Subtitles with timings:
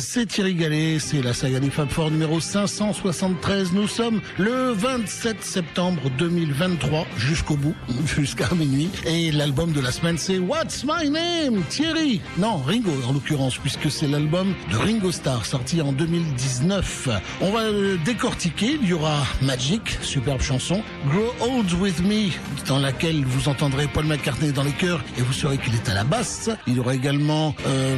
[0.00, 3.72] c'est Thierry Gallet, c'est la saga des Fab Four numéro 573.
[3.72, 7.74] Nous sommes le 27 septembre 2023 jusqu'au bout,
[8.06, 8.90] jusqu'à minuit.
[9.06, 11.62] Et l'album de la semaine c'est What's My Name?
[11.68, 12.20] Thierry?
[12.38, 17.08] Non, Ringo en l'occurrence, puisque c'est l'album de Ringo Starr sorti en 2019.
[17.40, 22.30] On va le décortiquer, il y aura Magic, superbe chanson, Grow Old With Me,
[22.66, 25.94] dans laquelle vous entendrez Paul McCartney dans les chœurs et vous saurez qu'il est à
[25.94, 26.50] la basse.
[26.66, 27.96] Il y aura également euh,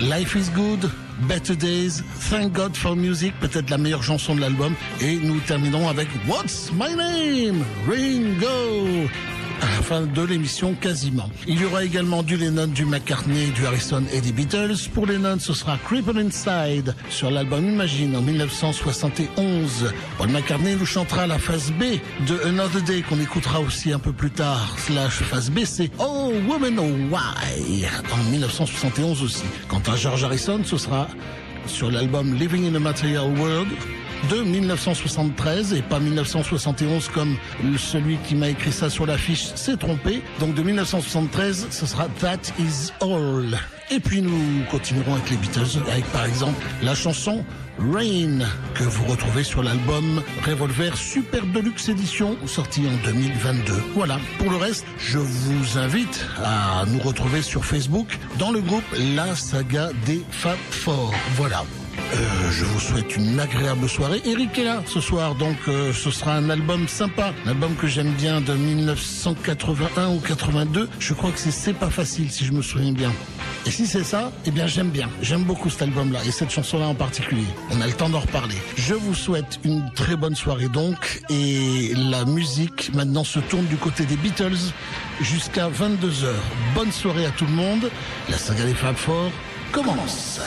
[0.00, 0.90] Life is Good,
[1.28, 4.74] Better Days, Thank God for Music, peut-être la meilleure chanson de l'album.
[5.00, 7.64] Et nous terminerons avec What's My Name?
[7.86, 9.08] Ringo
[9.60, 11.28] à la fin de l'émission quasiment.
[11.46, 14.88] Il y aura également du Lennon, du McCartney, du Harrison et des Beatles.
[14.94, 19.92] Pour Lennon, ce sera Creeping Inside sur l'album Imagine en 1971.
[20.18, 24.12] Paul McCartney nous chantera la phase B de Another Day qu'on écoutera aussi un peu
[24.12, 24.76] plus tard.
[24.78, 29.44] Slash phase B, c'est Oh Woman Oh Why en 1971 aussi.
[29.68, 31.08] Quant à George Harrison, ce sera
[31.66, 33.68] sur l'album Living in a Material World
[34.28, 37.36] de 1973 et pas 1971 comme
[37.78, 40.22] celui qui m'a écrit ça sur l'affiche s'est trompé.
[40.38, 43.58] Donc de 1973, ce sera That Is All.
[43.90, 47.44] Et puis nous continuerons avec les Beatles, avec par exemple la chanson
[47.78, 48.40] Rain,
[48.74, 53.72] que vous retrouvez sur l'album Revolver Super Deluxe Edition, sorti en 2022.
[53.94, 58.84] Voilà, pour le reste, je vous invite à nous retrouver sur Facebook dans le groupe
[59.16, 61.12] La Saga des Fab Four.
[61.36, 61.64] Voilà.
[62.12, 64.20] Euh, je vous souhaite une agréable soirée.
[64.24, 67.86] Eric est là ce soir, donc euh, ce sera un album sympa, un album que
[67.86, 70.88] j'aime bien de 1981 ou 82.
[70.98, 73.12] Je crois que c'est C'est pas facile si je me souviens bien.
[73.66, 75.08] Et si c'est ça, eh bien j'aime bien.
[75.20, 77.46] J'aime beaucoup cet album-là et cette chanson-là en particulier.
[77.70, 78.56] On a le temps d'en reparler.
[78.76, 83.76] Je vous souhaite une très bonne soirée donc et la musique maintenant se tourne du
[83.76, 84.72] côté des Beatles
[85.20, 86.32] jusqu'à 22h.
[86.74, 87.90] Bonne soirée à tout le monde.
[88.28, 89.30] La saga des Fab Four
[89.72, 90.40] commence.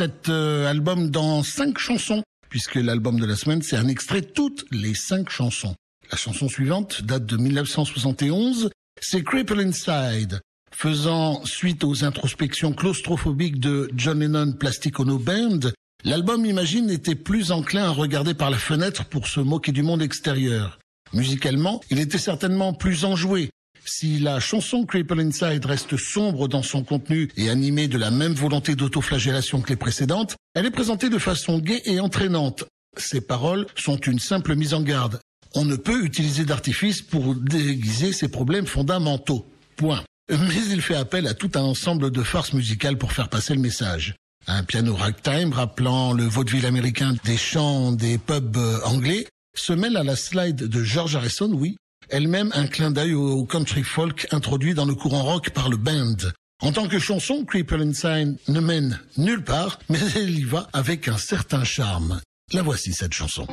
[0.00, 4.64] Cet euh, album dans cinq chansons, puisque l'album de la semaine, c'est un extrait toutes
[4.70, 5.74] les cinq chansons.
[6.10, 10.40] La chanson suivante date de 1971, c'est Cripple Inside,
[10.74, 15.60] faisant suite aux introspections claustrophobiques de John Lennon Plastic Ono Band.
[16.02, 20.00] L'album Imagine était plus enclin à regarder par la fenêtre pour se moquer du monde
[20.00, 20.78] extérieur.
[21.12, 23.50] Musicalement, il était certainement plus enjoué,
[23.90, 28.34] si la chanson Cripple Inside reste sombre dans son contenu et animée de la même
[28.34, 32.64] volonté d'autoflagellation que les précédentes, elle est présentée de façon gaie et entraînante.
[32.96, 35.20] Ses paroles sont une simple mise en garde.
[35.54, 39.44] On ne peut utiliser d'artifice pour déguiser ses problèmes fondamentaux.
[39.76, 40.04] Point.
[40.30, 43.60] Mais il fait appel à tout un ensemble de farces musicales pour faire passer le
[43.60, 44.14] message.
[44.46, 49.26] Un piano ragtime rappelant le vaudeville américain des chants des pubs euh, anglais
[49.56, 51.76] se mêle à la slide de George Harrison, oui,
[52.10, 56.16] elle-même un clin d'œil au country folk introduit dans le courant rock par le band.
[56.62, 61.08] En tant que chanson, Creeper Inside ne mène nulle part, mais elle y va avec
[61.08, 62.20] un certain charme.
[62.52, 63.46] La voici cette chanson.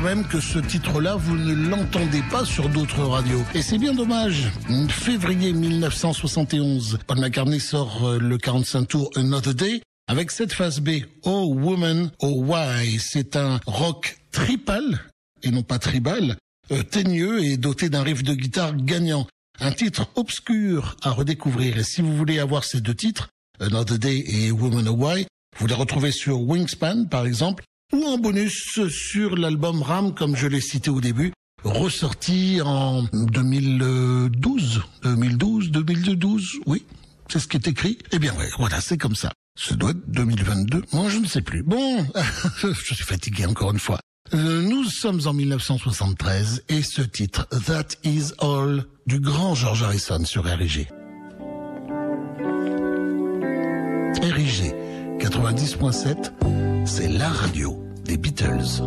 [0.00, 3.42] Même que ce titre-là, vous ne l'entendez pas sur d'autres radios.
[3.54, 4.50] Et c'est bien dommage.
[4.88, 11.02] Février 1971, Paul McCartney sort euh, le 45 tours Another Day avec cette phase B,
[11.22, 12.98] Oh Woman, Oh Why.
[12.98, 15.00] C'est un rock tripal,
[15.42, 16.36] et non pas tribal,
[16.70, 19.26] euh, teigneux et doté d'un riff de guitare gagnant.
[19.60, 21.78] Un titre obscur à redécouvrir.
[21.78, 23.28] Et si vous voulez avoir ces deux titres,
[23.60, 25.26] Another Day et Woman Oh Why,
[25.58, 30.46] vous les retrouvez sur Wingspan, par exemple, ou en bonus sur l'album Ram, comme je
[30.46, 31.32] l'ai cité au début,
[31.64, 36.84] ressorti en 2012, 2012, 2012, oui,
[37.28, 37.98] c'est ce qui est écrit.
[38.12, 39.30] Eh bien, ouais, voilà, c'est comme ça.
[39.58, 40.84] Ce doit être 2022.
[40.92, 41.62] Moi, je ne sais plus.
[41.62, 42.06] Bon,
[42.62, 43.98] je suis fatigué encore une fois.
[44.34, 50.24] Euh, nous sommes en 1973 et ce titre, That Is All, du grand George Harrison
[50.24, 50.88] sur RIG.
[54.20, 54.74] RIG
[55.18, 58.82] 90.7, c'est la radio des Beatles.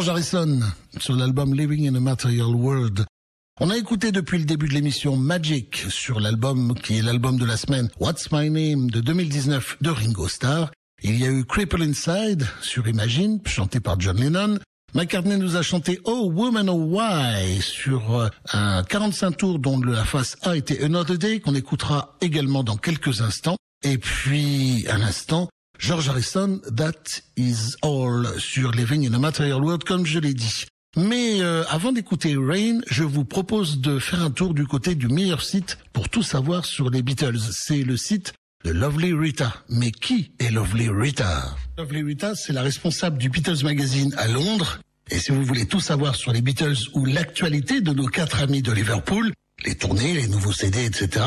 [0.00, 0.60] George Harrison
[0.98, 3.04] sur l'album Living in a Material World.
[3.60, 7.44] On a écouté depuis le début de l'émission Magic sur l'album qui est l'album de
[7.44, 10.70] la semaine What's My Name de 2019 de Ringo Starr.
[11.02, 14.58] Il y a eu Cripple Inside sur Imagine chanté par John Lennon.
[14.94, 20.06] McCartney nous a chanté Oh Woman Oh Why sur euh, un 45 tours dont la
[20.06, 23.58] face A était Another Day qu'on écoutera également dans quelques instants.
[23.84, 29.82] Et puis, un instant, George Harrison, That Is All sur Living in a Material World,
[29.84, 30.66] comme je l'ai dit.
[30.94, 35.08] Mais euh, avant d'écouter Rain, je vous propose de faire un tour du côté du
[35.08, 37.38] meilleur site pour tout savoir sur les Beatles.
[37.52, 39.54] C'est le site de Lovely Rita.
[39.70, 41.56] Mais qui est Lovely Rita?
[41.78, 44.80] Lovely Rita, c'est la responsable du Beatles Magazine à Londres.
[45.10, 48.60] Et si vous voulez tout savoir sur les Beatles ou l'actualité de nos quatre amis
[48.60, 49.32] de Liverpool,
[49.64, 51.24] les tournées, les nouveaux CD, etc.,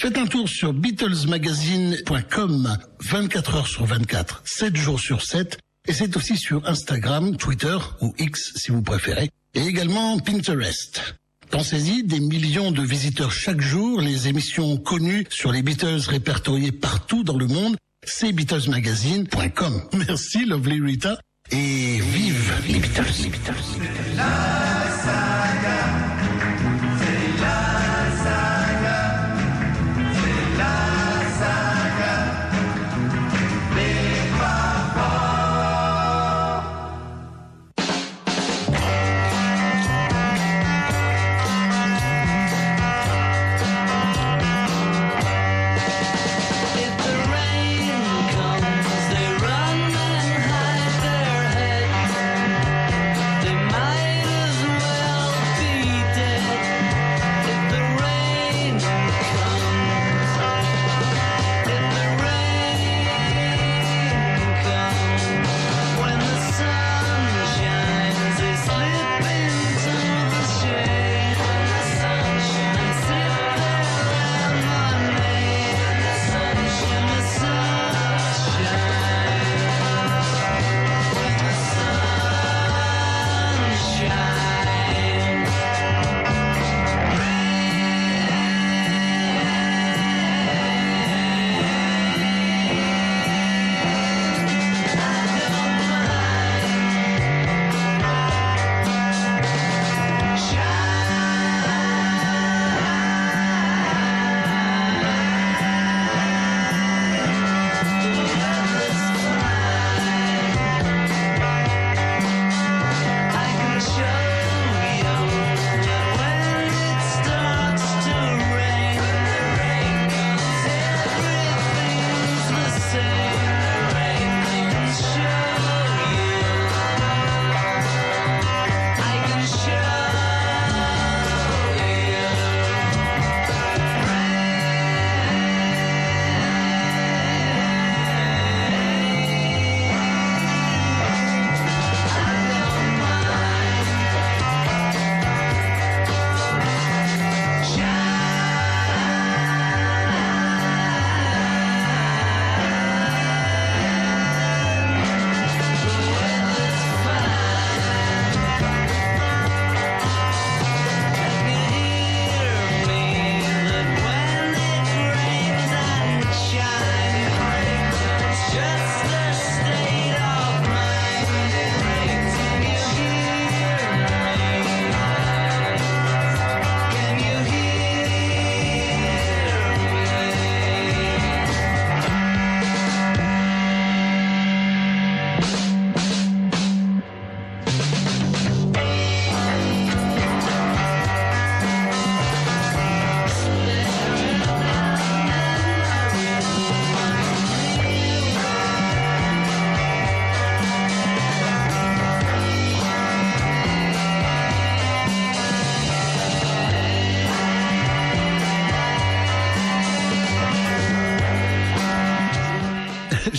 [0.00, 5.58] faites un tour sur BeatlesMagazine.com 24 heures sur 24, 7 jours sur 7.
[5.86, 9.30] Et c'est aussi sur Instagram, Twitter ou X si vous préférez.
[9.54, 11.14] Et également Pinterest.
[11.50, 17.22] Pensez-y, des millions de visiteurs chaque jour, les émissions connues sur les Beatles répertoriées partout
[17.22, 19.82] dans le monde, c'est BeatlesMagazine.com.
[20.08, 21.18] Merci Lovely Rita
[21.52, 23.04] et vive les Beatles.
[23.22, 23.52] Les Beatles.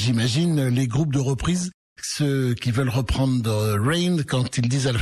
[0.05, 4.99] J'imagine les groupes de reprise, ceux qui veulent reprendre Rain quand ils disent à la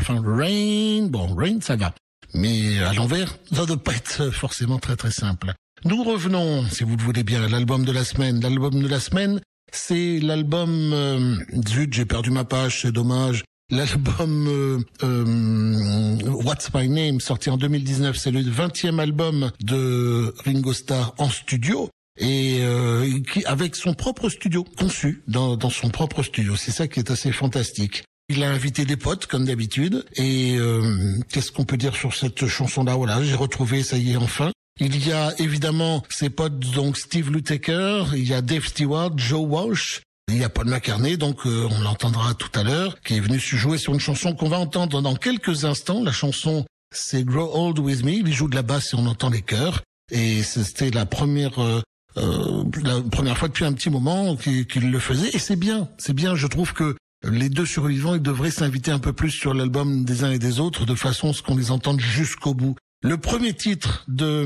[0.00, 1.94] fin Rain, bon Rain ça va,
[2.34, 5.54] mais à l'envers ça ne doit pas être forcément très très simple.
[5.84, 8.40] Nous revenons, si vous le voulez bien, à l'album de la semaine.
[8.40, 9.40] L'album de la semaine,
[9.70, 11.36] c'est l'album euh,
[11.68, 13.44] zut j'ai perdu ma page, c'est dommage.
[13.74, 20.72] L'album euh, euh, What's My Name, sorti en 2019, c'est le 20e album de Ringo
[20.72, 26.54] Starr en studio et euh, avec son propre studio conçu dans, dans son propre studio.
[26.54, 28.04] C'est ça qui est assez fantastique.
[28.28, 32.46] Il a invité des potes comme d'habitude et euh, qu'est-ce qu'on peut dire sur cette
[32.46, 32.94] chanson-là?
[32.94, 34.52] Voilà, j'ai retrouvé, ça y est enfin.
[34.78, 39.44] Il y a évidemment ses potes donc Steve Lukather, il y a Dave Stewart, Joe
[39.44, 43.20] Walsh, il y a Paul McCartney, donc euh, on l'entendra tout à l'heure, qui est
[43.20, 46.02] venu se jouer sur une chanson qu'on va entendre dans quelques instants.
[46.02, 48.12] La chanson, c'est Grow Old With Me.
[48.12, 49.82] Il joue de la basse et on entend les chœurs.
[50.10, 51.80] Et c'était la première euh,
[52.16, 56.12] euh, la première fois depuis un petit moment qu'il le faisait et c'est bien, c'est
[56.12, 56.36] bien.
[56.36, 60.24] Je trouve que les deux survivants, ils devraient s'inviter un peu plus sur l'album des
[60.24, 62.76] uns et des autres de façon à ce qu'on les entende jusqu'au bout.
[63.02, 64.42] Le premier titre de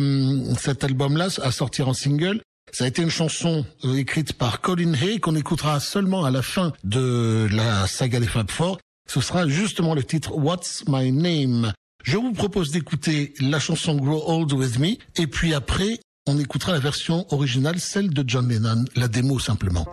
[0.49, 2.41] hum, cet album-là à sortir en single,
[2.73, 6.43] ça a été une chanson euh, écrite par Colin Hay qu'on écoutera seulement à la
[6.43, 8.79] fin de la saga des Fab Four.
[9.09, 11.73] Ce sera justement le titre What's My Name.
[12.05, 16.73] Je vous propose d'écouter la chanson Grow Old With Me et puis après, on écoutera
[16.73, 19.87] la version originale, celle de John Lennon, la démo simplement.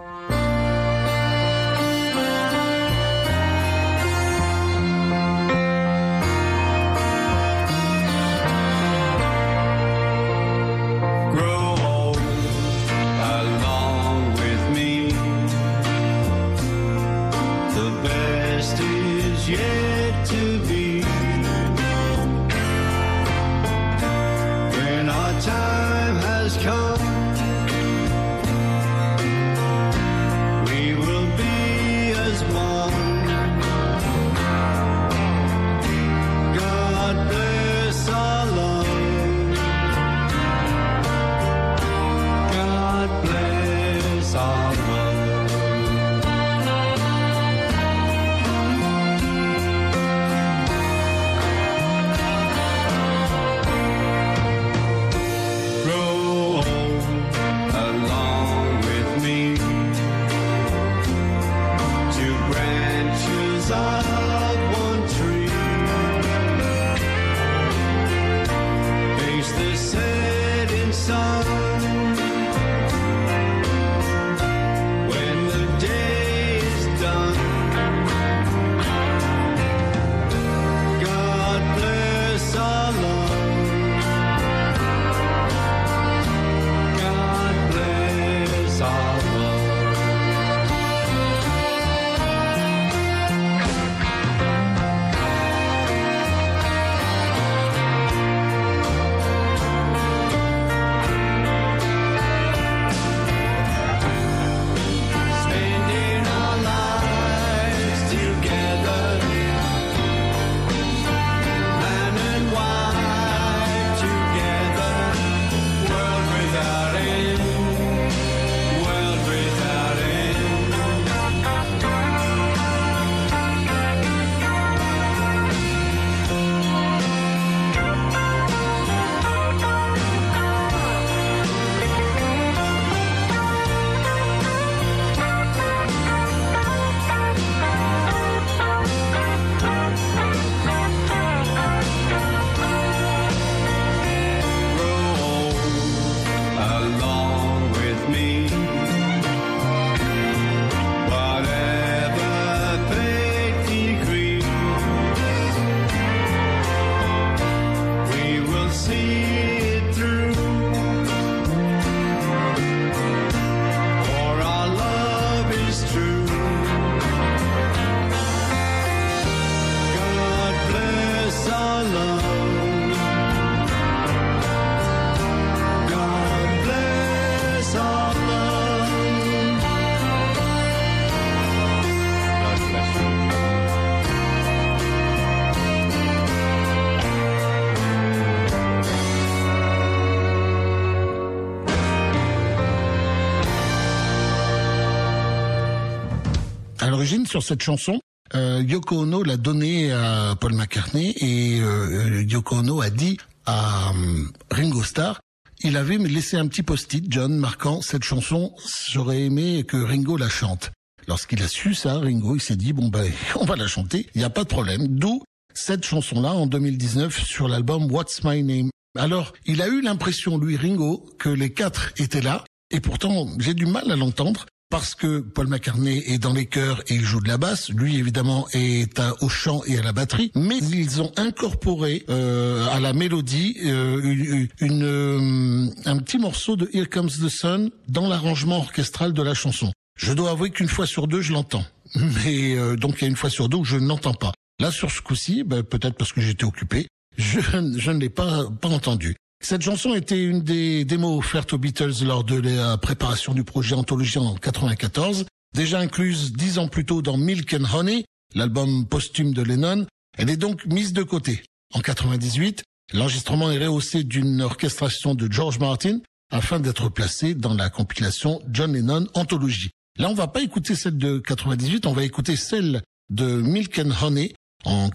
[197.25, 197.99] Sur cette chanson.
[198.33, 203.89] Euh, Yoko Ono l'a donnée à Paul McCartney et euh, Yoko Ono a dit à
[203.89, 205.19] euh, Ringo Starr,
[205.63, 208.53] il avait laissé un petit post-it, John, marquant cette chanson,
[208.89, 210.71] j'aurais aimé que Ringo la chante.
[211.07, 214.19] Lorsqu'il a su ça, Ringo, il s'est dit, bon ben, on va la chanter, il
[214.19, 214.87] n'y a pas de problème.
[214.87, 215.21] D'où
[215.53, 218.69] cette chanson-là en 2019 sur l'album What's My Name.
[218.97, 223.53] Alors, il a eu l'impression, lui, Ringo, que les quatre étaient là, et pourtant, j'ai
[223.53, 227.21] du mal à l'entendre parce que Paul McCartney est dans les chœurs et il joue
[227.21, 227.69] de la basse.
[227.69, 230.31] Lui, évidemment, est au chant et à la batterie.
[230.35, 236.69] Mais ils ont incorporé euh, à la mélodie euh, une, euh, un petit morceau de
[236.73, 239.71] Here Comes the Sun dans l'arrangement orchestral de la chanson.
[239.97, 241.65] Je dois avouer qu'une fois sur deux, je l'entends.
[241.95, 244.33] Mais donc il y a une fois sur deux où je ne l'entends pas.
[244.59, 247.39] Là, sur ce coup-ci, ben, peut-être parce que j'étais occupé, je,
[247.77, 249.15] je ne l'ai pas, pas entendu.
[249.41, 253.75] Cette chanson était une des démos offertes aux Beatles lors de la préparation du projet
[253.75, 259.33] Anthologie en 94, déjà incluse dix ans plus tôt dans Milk and Honey, l'album posthume
[259.33, 259.85] de Lennon.
[260.17, 261.43] Elle est donc mise de côté.
[261.73, 265.99] En 98, l'enregistrement est rehaussé d'une orchestration de George Martin
[266.31, 269.69] afin d'être placé dans la compilation John Lennon Anthology.
[269.97, 273.91] Là, on va pas écouter celle de 98, on va écouter celle de Milk and
[274.01, 274.89] Honey en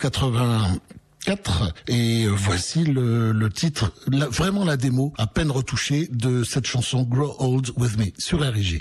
[1.24, 7.36] 84 et voici le, titre, vraiment la démo à peine retouchée de cette chanson Grow
[7.38, 8.78] Old With Me sur RG.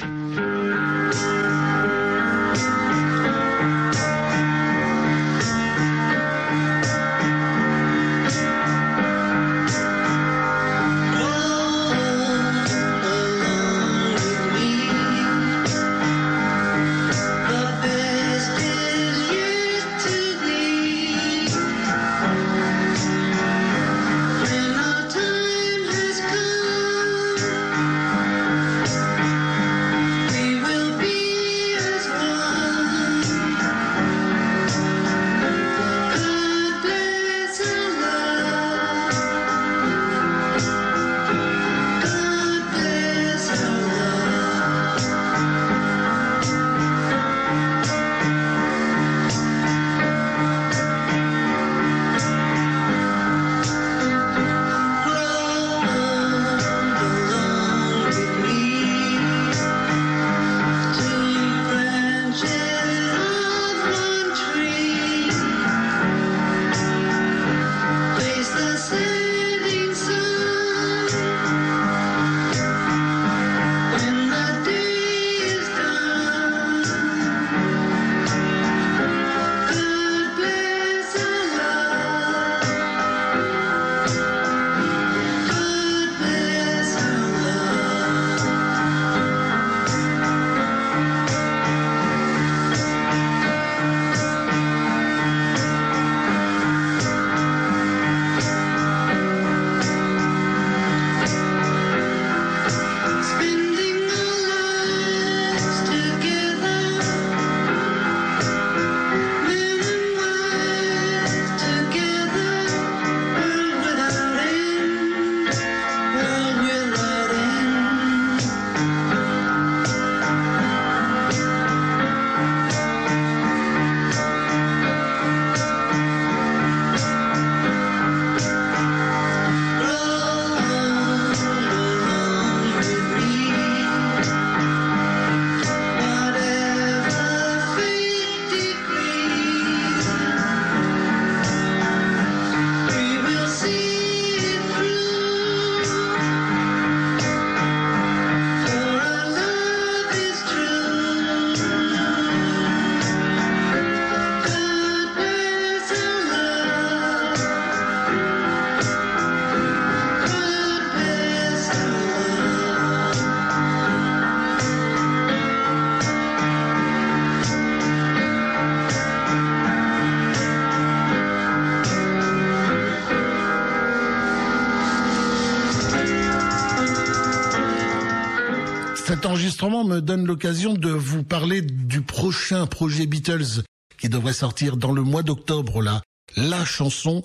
[179.61, 183.63] Enregistrement me donne l'occasion de vous parler du prochain projet Beatles
[183.99, 186.01] qui devrait sortir dans le mois d'octobre là.
[186.37, 187.23] La chanson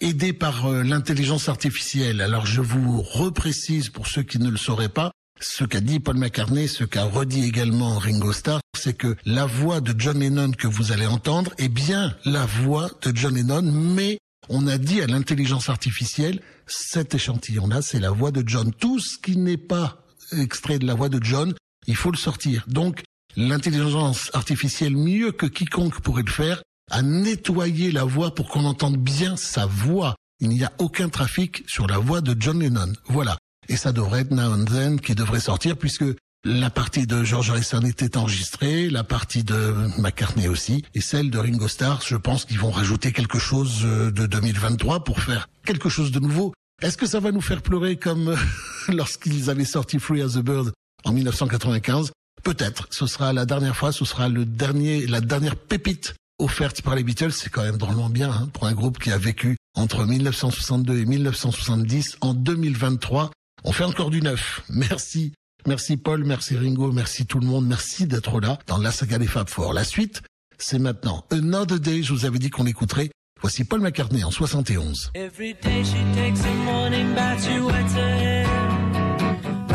[0.00, 2.22] aidée par euh, l'intelligence artificielle.
[2.22, 6.16] Alors je vous reprécise pour ceux qui ne le sauraient pas, ce qu'a dit Paul
[6.16, 10.68] McCartney, ce qu'a redit également Ringo Starr, c'est que la voix de John Lennon que
[10.68, 15.06] vous allez entendre est bien la voix de John Lennon, mais on a dit à
[15.06, 18.72] l'intelligence artificielle, cet échantillon-là, c'est la voix de John.
[18.72, 21.54] Tout ce qui n'est pas extrait de la voix de John,
[21.86, 22.64] il faut le sortir.
[22.68, 23.02] Donc,
[23.36, 28.96] l'intelligence artificielle, mieux que quiconque pourrait le faire, a nettoyé la voix pour qu'on entende
[28.96, 30.14] bien sa voix.
[30.40, 32.92] Il n'y a aucun trafic sur la voix de John Lennon.
[33.06, 33.38] Voilà.
[33.68, 36.04] Et ça devrait être Now and Then qui devrait sortir puisque
[36.44, 41.38] la partie de George Harrison était enregistrée, la partie de McCartney aussi, et celle de
[41.38, 45.88] Ringo Starr, je pense qu'ils vont rajouter quelque chose euh, de 2023 pour faire quelque
[45.88, 46.52] chose de nouveau.
[46.82, 48.36] Est-ce que ça va nous faire pleurer comme
[48.88, 50.72] lorsqu'ils avaient sorti Free as a Bird?
[51.06, 52.86] En 1995 Peut-être.
[52.90, 57.02] Ce sera la dernière fois, ce sera le dernier, la dernière pépite offerte par les
[57.02, 57.32] Beatles.
[57.32, 61.06] C'est quand même drôlement bien hein, pour un groupe qui a vécu entre 1962 et
[61.06, 62.18] 1970.
[62.20, 63.30] En 2023,
[63.64, 64.62] on fait encore du neuf.
[64.68, 65.32] Merci.
[65.66, 69.26] Merci Paul, merci Ringo, merci tout le monde, merci d'être là dans la saga des
[69.26, 69.72] Fab Four.
[69.72, 70.22] La suite,
[70.58, 71.24] c'est maintenant.
[71.32, 73.10] Another Day, je vous avais dit qu'on écouterait
[73.42, 75.10] Voici Paul McCartney en 71.
[75.14, 78.55] Every day she takes a morning bath, she wets her hair.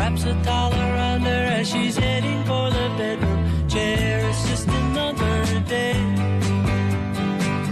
[0.02, 4.28] Wraps a towel around her as she's heading for the bedroom chair.
[4.28, 5.94] It's just another day.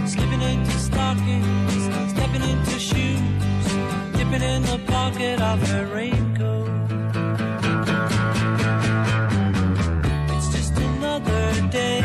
[0.07, 3.65] Slipping into stockings, stepping into shoes,
[4.15, 6.69] dipping in the pocket of her raincoat.
[10.33, 11.99] It's just another day.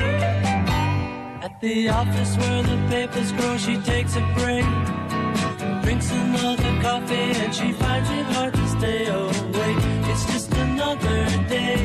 [1.41, 4.67] At the office where the papers grow, she takes a break
[5.83, 11.77] drinks another coffee and she finds it hard to stay awake it's just another day.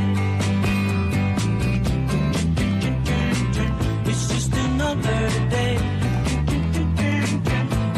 [4.10, 5.76] It's just another day.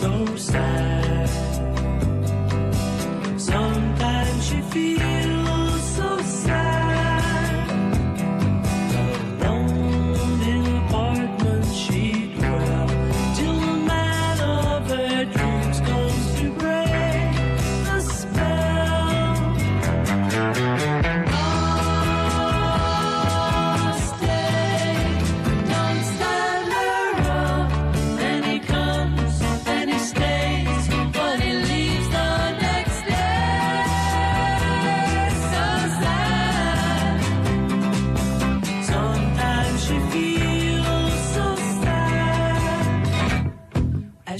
[0.00, 0.85] so sad.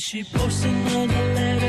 [0.09, 1.66] She posts another letter.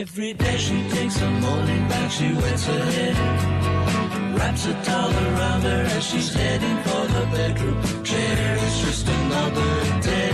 [0.00, 3.16] Every day she takes a morning bath, she wets her head.
[4.34, 8.56] Wraps a towel around her as she's heading for the bedroom chair.
[8.62, 10.32] It's just another day.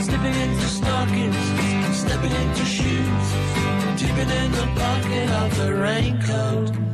[0.00, 1.36] Slipping into stockings,
[1.94, 3.26] stepping into shoes,
[4.00, 6.93] dipping in the pocket of the raincoat.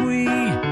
[0.00, 0.69] tree.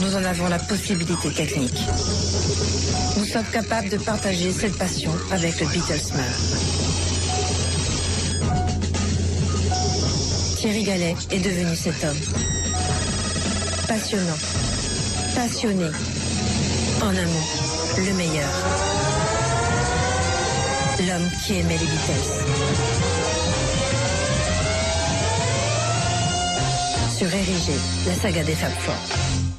[0.00, 1.80] Nous en avons la possibilité technique.
[3.16, 6.24] Nous sommes capables de partager cette passion avec le Beatlesman.
[10.58, 12.20] Thierry Gallet est devenu cet homme.
[13.88, 14.38] Passionnant,
[15.34, 15.90] passionné,
[17.02, 18.48] en un le meilleur.
[21.00, 22.99] L'homme qui aimait les Beatles.
[27.20, 27.74] Sur Érigé,
[28.06, 29.49] la saga des Fab Four.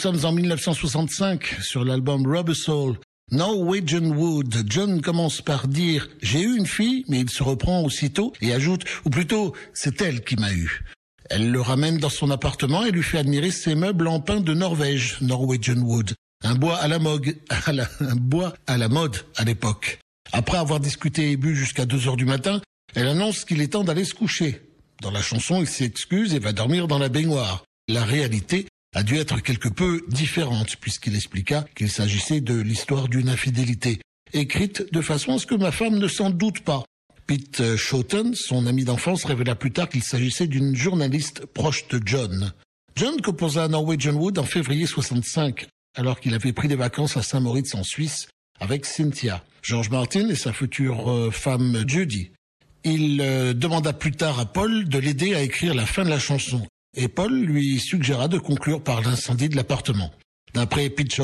[0.00, 2.98] Sommes en 1965 sur l'album Rubber Soul.
[3.32, 4.64] Norwegian Wood.
[4.66, 8.84] John commence par dire j'ai eu une fille, mais il se reprend aussitôt et ajoute
[9.04, 10.82] ou plutôt c'est elle qui m'a eu.
[11.28, 14.52] Elle le ramène dans son appartement et lui fait admirer ses meubles en pin de
[14.54, 16.14] Norvège, Norwegian Wood.
[16.42, 17.36] Un bois à la mode,
[17.66, 19.98] à la- un bois à la mode à l'époque.
[20.32, 22.60] Après avoir discuté et bu jusqu'à 2 heures du matin,
[22.94, 24.62] elle annonce qu'il est temps d'aller se coucher.
[25.02, 27.64] Dans la chanson, il s'excuse et va dormir dans la baignoire.
[27.88, 33.28] La réalité a dû être quelque peu différente puisqu'il expliqua qu'il s'agissait de l'histoire d'une
[33.28, 34.00] infidélité,
[34.32, 36.84] écrite de façon à ce que ma femme ne s'en doute pas.
[37.26, 42.52] Pete Shotton, son ami d'enfance, révéla plus tard qu'il s'agissait d'une journaliste proche de John.
[42.96, 45.66] John composa Norwegian Wood en février 65,
[45.96, 48.26] alors qu'il avait pris des vacances à Saint-Moritz en Suisse
[48.58, 52.30] avec Cynthia, George Martin et sa future euh, femme Judy.
[52.84, 56.18] Il euh, demanda plus tard à Paul de l'aider à écrire la fin de la
[56.18, 56.66] chanson,
[56.96, 60.10] et Paul lui suggéra de conclure par l'incendie de l'appartement.
[60.54, 61.20] D'après Pete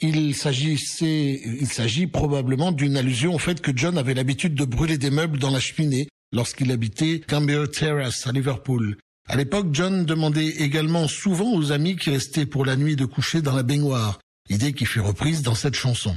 [0.00, 4.98] il s'agissait, il s'agit probablement d'une allusion au fait que John avait l'habitude de brûler
[4.98, 8.98] des meubles dans la cheminée lorsqu'il habitait Camber Terrace à Liverpool.
[9.28, 13.40] À l'époque, John demandait également souvent aux amis qui restaient pour la nuit de coucher
[13.40, 16.16] dans la baignoire, idée qui fut reprise dans cette chanson.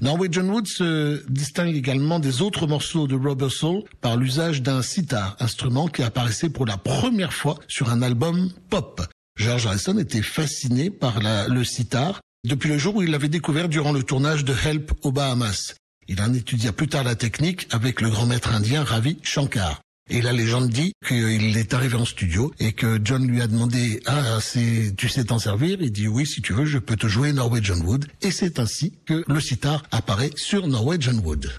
[0.00, 5.36] Norwegian Wood se distingue également des autres morceaux de Rubber Soul par l'usage d'un sitar,
[5.40, 9.00] instrument qui apparaissait pour la première fois sur un album pop.
[9.38, 13.92] George Harrison était fasciné par le sitar depuis le jour où il l'avait découvert durant
[13.92, 15.74] le tournage de Help aux Bahamas.
[16.08, 19.80] Il en étudia plus tard la technique avec le grand maître indien Ravi Shankar.
[20.08, 24.00] Et la légende dit qu'il est arrivé en studio et que John lui a demandé
[24.06, 25.78] ah c'est tu sais t'en servir?
[25.80, 28.92] Il dit oui si tu veux je peux te jouer Norwegian Wood et c'est ainsi
[29.04, 31.52] que le sitar apparaît sur Norwegian Wood.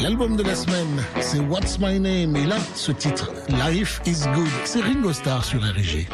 [0.00, 2.34] L'album de la semaine c'est What's My Name?
[2.36, 3.30] Et là ce titre
[3.68, 6.08] Life is Good c'est Ringo Starr sur RG.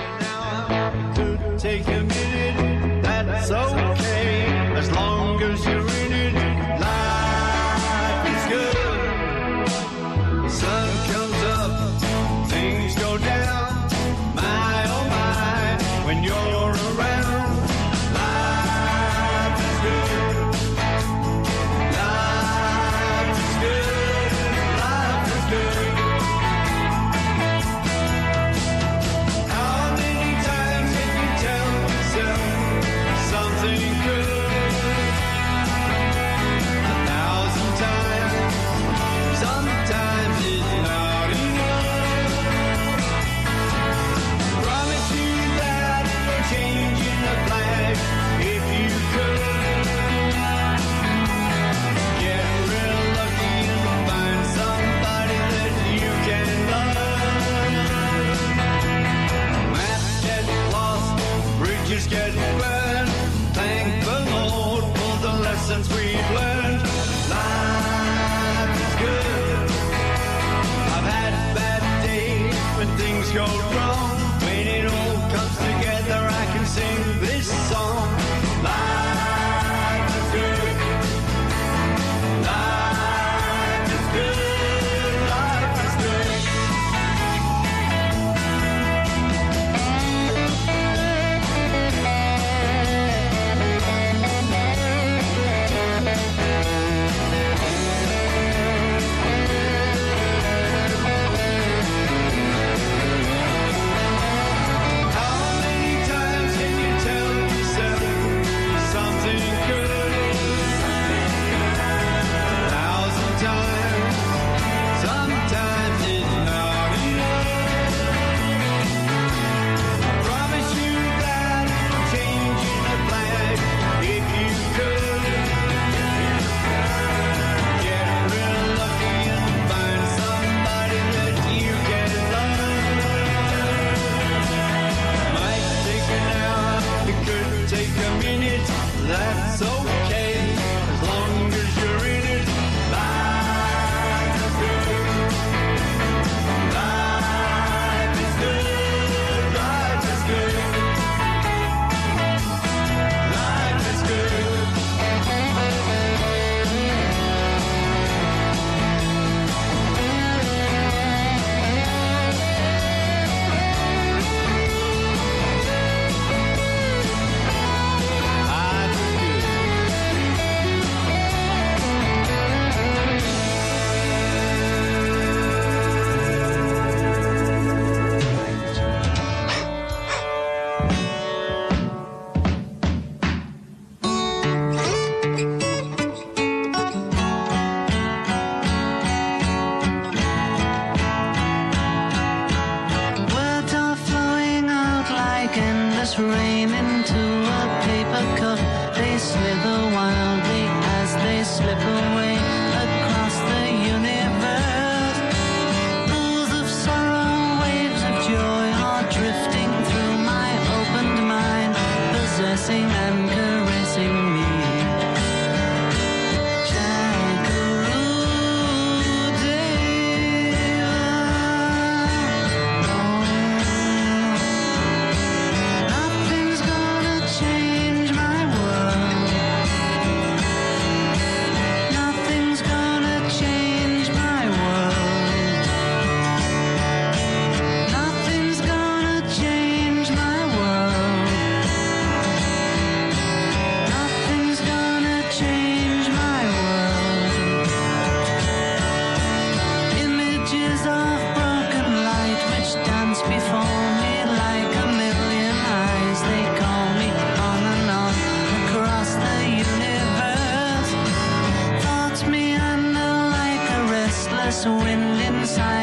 [265.48, 265.77] Inside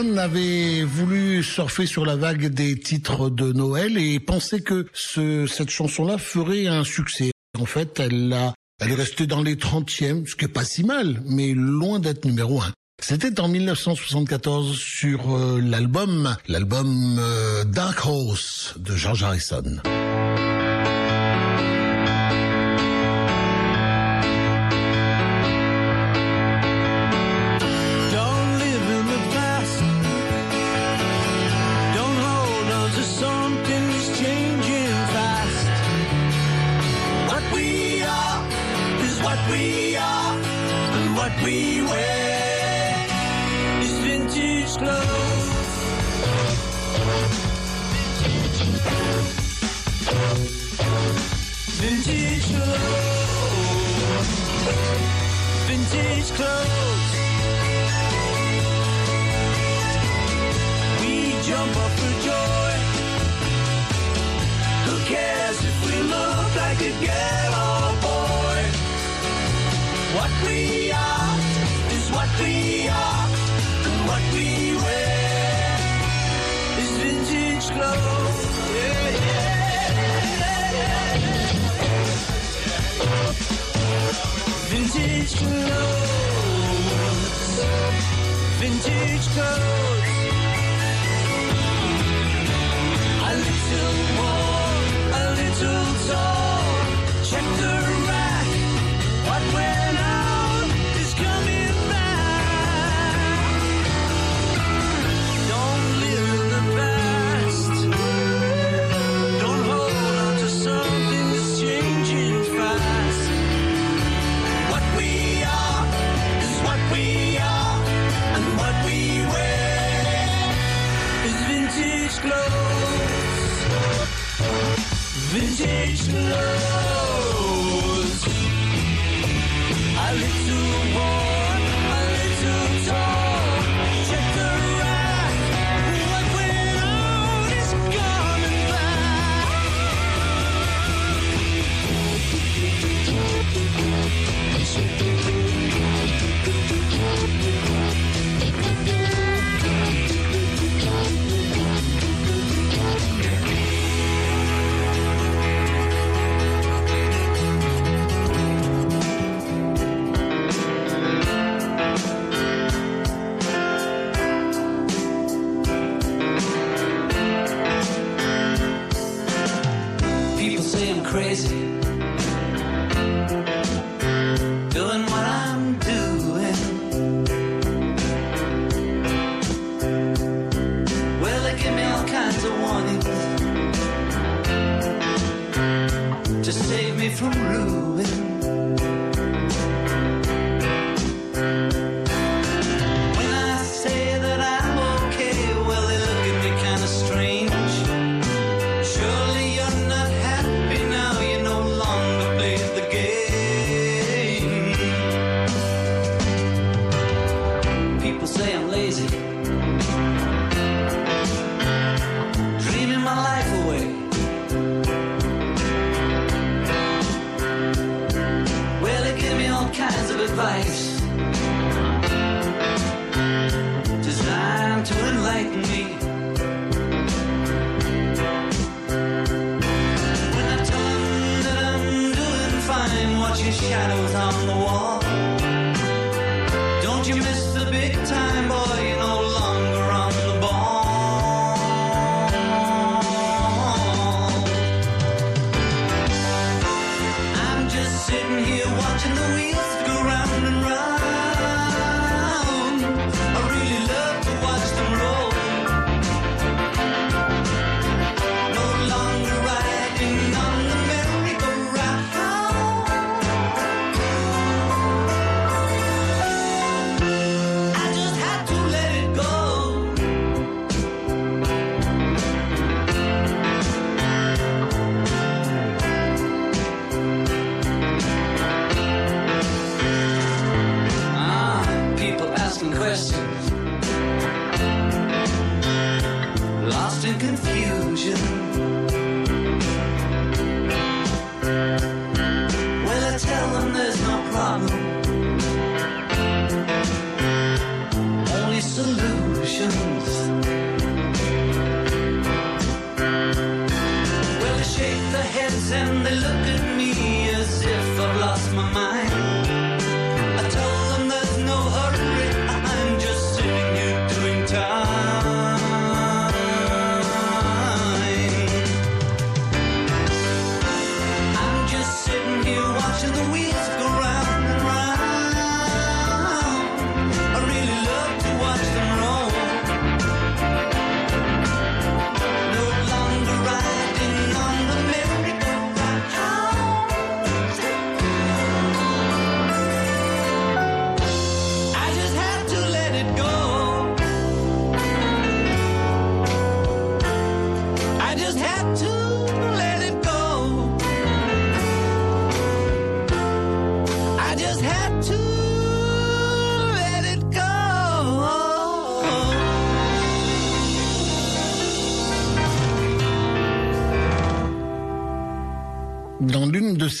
[0.00, 6.16] Avait voulu surfer sur la vague des titres de Noël et pensait que cette chanson-là
[6.16, 7.32] ferait un succès.
[7.58, 8.34] En fait, elle
[8.80, 12.62] est restée dans les 30e, ce qui est pas si mal, mais loin d'être numéro
[12.62, 12.72] un.
[13.02, 19.80] C'était en 1974 sur euh, l'album, l'album euh, Dark Horse de George Harrison.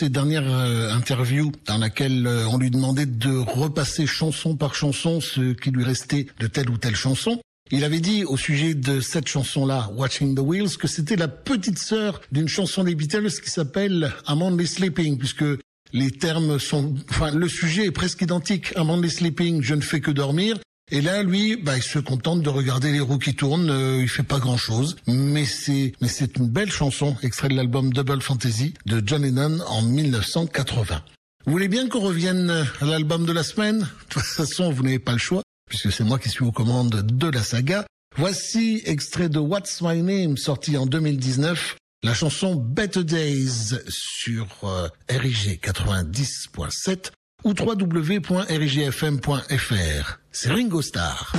[0.00, 5.20] Ses dernières euh, interviews, dans laquelle euh, on lui demandait de repasser chanson par chanson
[5.20, 7.38] ce qui lui restait de telle ou telle chanson,
[7.70, 11.78] il avait dit au sujet de cette chanson-là, Watching the Wheels, que c'était la petite
[11.78, 15.44] sœur d'une chanson des Beatles qui s'appelle I'm Only Sleeping, puisque
[15.92, 18.72] les termes sont, enfin, le sujet est presque identique.
[18.76, 20.56] I'm Only Sleeping, je ne fais que dormir.
[20.92, 23.70] Et là, lui, bah, il se contente de regarder les roues qui tournent.
[23.70, 27.92] euh, il fait pas grand-chose, mais c'est, mais c'est une belle chanson, extrait de l'album
[27.92, 31.02] Double Fantasy de John Lennon en 1980.
[31.46, 33.78] Vous voulez bien qu'on revienne à l'album de la semaine?
[33.78, 37.06] De toute façon, vous n'avez pas le choix, puisque c'est moi qui suis aux commandes
[37.06, 37.86] de la saga.
[38.16, 44.88] Voici extrait de What's My Name, sorti en 2019, la chanson Better Days sur euh,
[45.08, 47.12] RIG 90.7
[47.44, 50.19] ou www.rigfm.fr.
[50.32, 51.32] C'est Ringo Starr.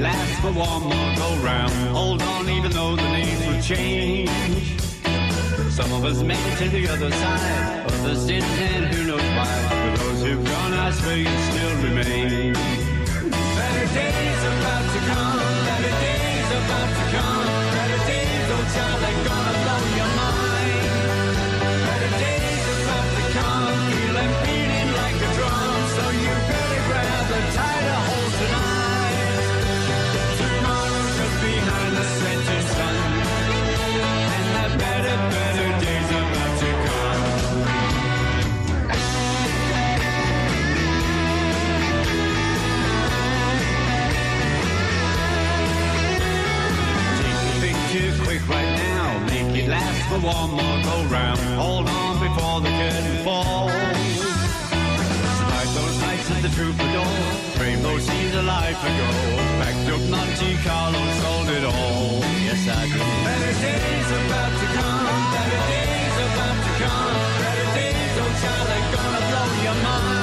[0.00, 1.70] Last for one more go round.
[1.94, 4.80] Hold on, even though the names will change.
[5.70, 9.44] Some of us made it to the other side, others didn't, and who knows why.
[9.44, 12.54] For those who've gone, I swear you still remain.
[12.54, 15.49] Better days about to come,
[16.70, 19.59] about to come, better days, child, they're gonna
[50.10, 51.38] for one more go round.
[51.54, 53.70] Hold on before the curtain falls.
[55.30, 57.14] Despite those nights at the troubadour,
[57.62, 59.08] rainbow seems a life ago.
[59.62, 62.18] Packed up Monte Carlo, sold it all.
[62.48, 62.98] Yes, I do.
[63.28, 65.06] Better days about to come.
[65.36, 67.14] Better days about to come.
[67.42, 70.19] Better days, oh child, they're gonna blow your mind.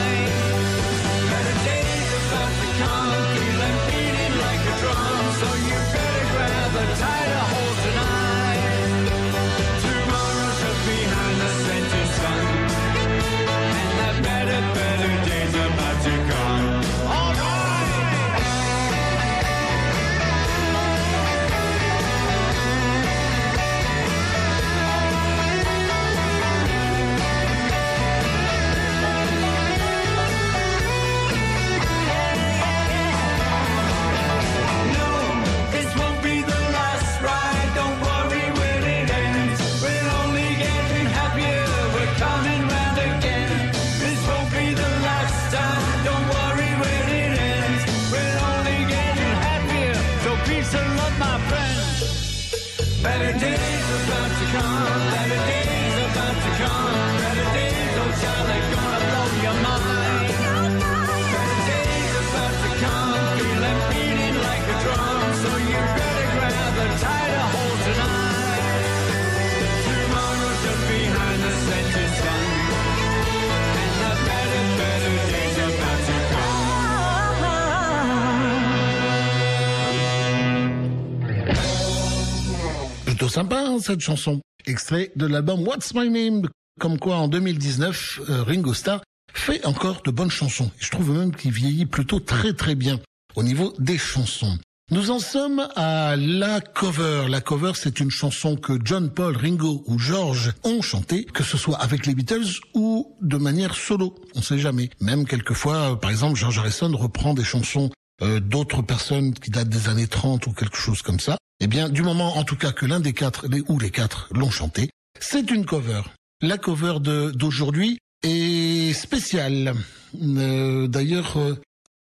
[83.27, 84.39] Plutôt sympa hein, cette chanson.
[84.67, 86.47] Extrait de l'album What's My Name.
[86.79, 89.01] Comme quoi en 2019, euh, Ringo Starr
[89.33, 90.71] fait encore de bonnes chansons.
[90.79, 93.01] Je trouve même qu'il vieillit plutôt très très bien
[93.35, 94.57] au niveau des chansons.
[94.91, 97.25] Nous en sommes à la cover.
[97.27, 101.57] La cover, c'est une chanson que John, Paul, Ringo ou George ont chantée, que ce
[101.57, 104.15] soit avec les Beatles ou de manière solo.
[104.35, 104.89] On sait jamais.
[105.01, 107.89] Même quelquefois, euh, par exemple, George Harrison reprend des chansons
[108.21, 111.37] euh, d'autres personnes qui datent des années 30 ou quelque chose comme ça.
[111.59, 114.51] Eh bien, du moment, en tout cas, que l'un des quatre, ou les quatre, l'ont
[114.51, 114.89] chanté,
[115.19, 116.01] c'est une cover.
[116.41, 119.73] La cover d'aujourd'hui est spéciale.
[120.21, 121.55] Euh, D'ailleurs, euh,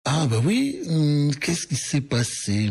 [0.05, 2.69] ah bah oui, hum, qu'est-ce qui s'est passé?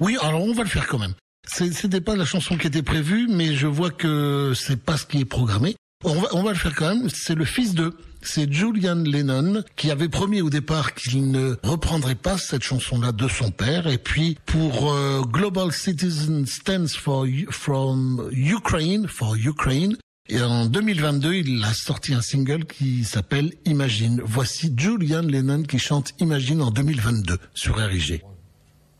[0.00, 1.14] Oui, alors on va le faire quand même.
[1.46, 5.20] C'était pas la chanson qui était prévue, mais je vois que c'est pas ce qui
[5.20, 5.76] est programmé.
[6.04, 7.08] On va, on va le faire quand même.
[7.08, 7.96] C'est le fils de,
[8.28, 13.28] c'est Julian Lennon qui avait promis au départ qu'il ne reprendrait pas cette chanson-là de
[13.28, 13.86] son père.
[13.86, 19.96] Et puis pour euh, Global Citizen Stands for from Ukraine, for Ukraine.
[20.28, 24.20] Et en 2022, il a sorti un single qui s'appelle Imagine.
[24.24, 28.22] Voici Julian Lennon qui chante Imagine en 2022 sur RIG.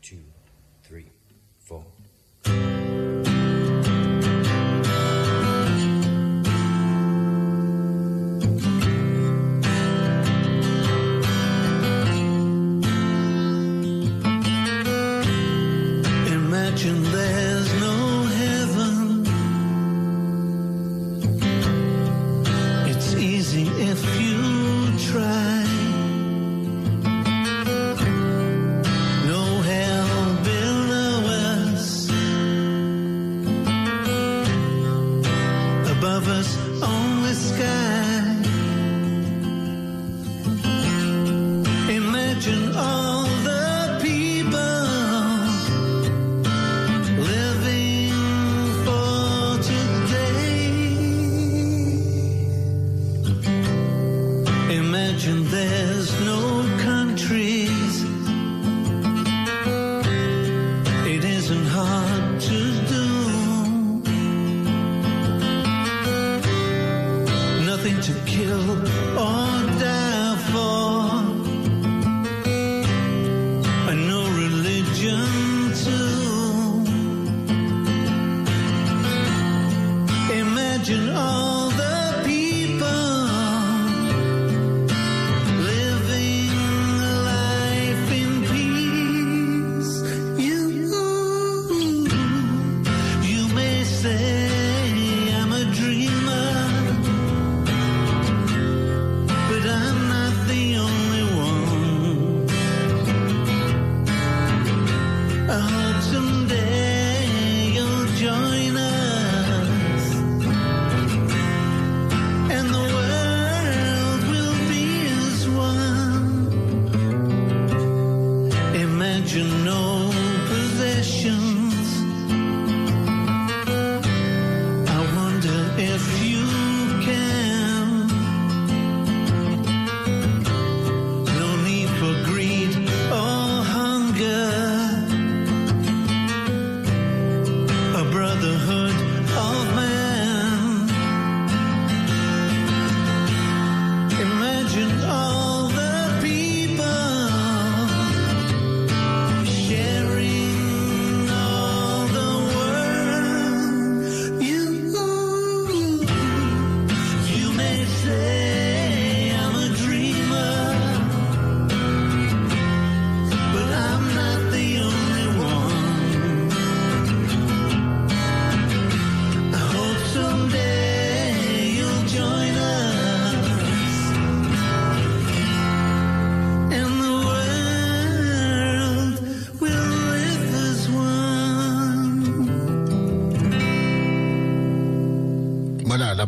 [0.01, 0.15] Two,
[0.87, 1.05] three,
[1.65, 1.83] four.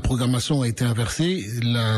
[0.09, 1.45] Programmation a été inversée.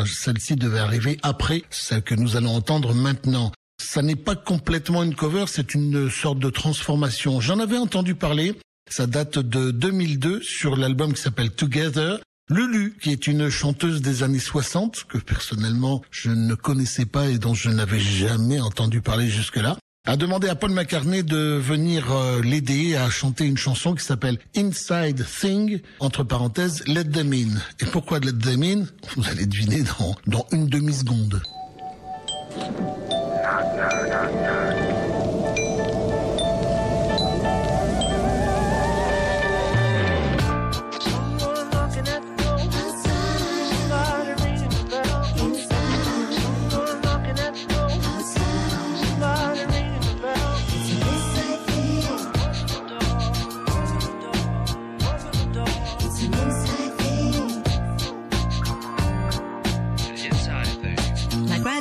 [0.06, 3.54] Celle-ci devait arriver après celle que nous allons entendre maintenant.
[3.82, 7.40] Ça n'est pas complètement une cover, c'est une sorte de transformation.
[7.40, 8.60] J'en avais entendu parler.
[8.90, 12.20] Ça date de 2002 sur l'album qui s'appelle Together.
[12.50, 17.38] Lulu, qui est une chanteuse des années 60, que personnellement je ne connaissais pas et
[17.38, 22.42] dont je n'avais jamais entendu parler jusque-là, a demandé à Paul McCartney de venir euh,
[22.42, 27.60] l'aider à chanter une chanson qui s'appelle Inside Thing, entre parenthèses, Let Them In.
[27.80, 28.86] Et pourquoi Let Them In?
[29.16, 31.42] Vous allez deviner dans, dans une demi-seconde.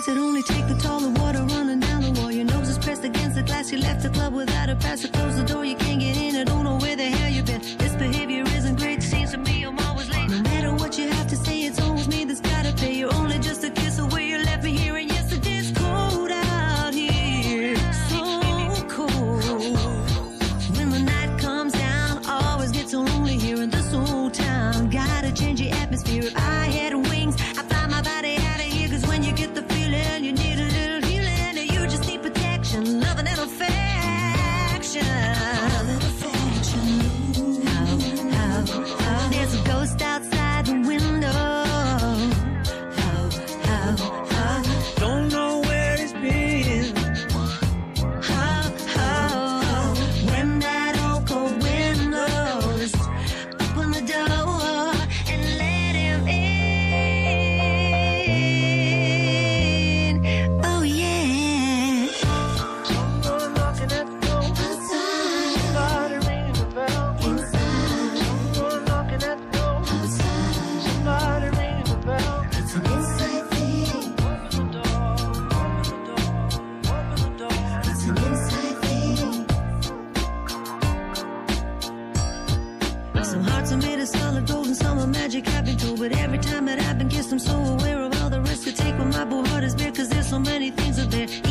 [0.01, 2.31] nights that only take the taller water running down the wall.
[2.31, 3.71] Your nose is pressed against the glass.
[3.73, 5.03] You left the club without a pass.
[5.03, 6.60] So close the door, you can't get in at all.
[87.33, 89.93] I'm so aware of all the risks I take when my boy heart is bare,
[89.93, 91.50] cause there's so many things out there.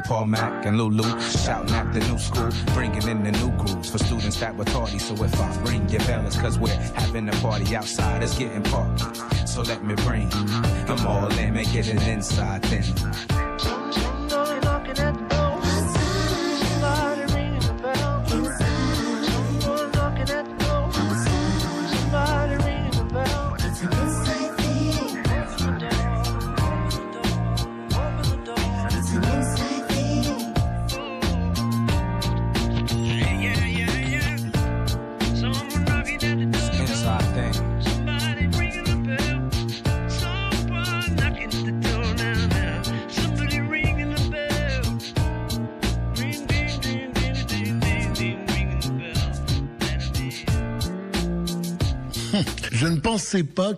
[0.00, 1.20] with Paul Mack and Lulu.
[1.20, 4.98] Shouting at the new school, bringing in the new crews for students that were tardy.
[4.98, 9.48] So if I bring your balance, cause we're having a party outside, it's getting parked.
[9.48, 13.39] So let me bring them all in, make it an inside thing.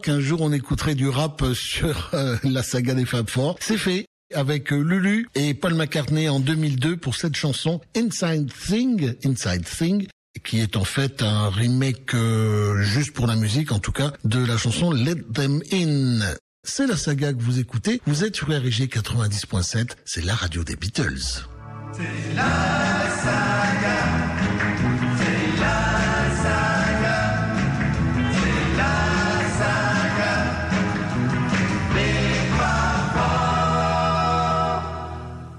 [0.02, 3.56] qu'un jour on écouterait du rap sur euh, la saga des Fab Four.
[3.60, 9.14] C'est fait avec euh, Lulu et Paul McCartney en 2002 pour cette chanson Inside Thing,
[9.24, 10.06] Inside Thing
[10.44, 14.44] qui est en fait un remake euh, juste pour la musique en tout cas de
[14.44, 16.20] la chanson Let Them In.
[16.64, 20.76] C'est la saga que vous écoutez, vous êtes sur RG 90.7, c'est la radio des
[20.76, 21.44] Beatles.
[21.92, 24.51] C'est la saga.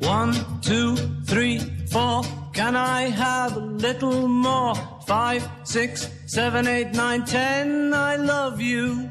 [0.00, 0.94] One, two,
[1.26, 1.58] three,
[1.90, 2.22] four.
[2.54, 4.76] Can I have a little more?
[5.08, 7.92] Five, six, seven, eight, nine, ten.
[7.92, 9.10] I love you.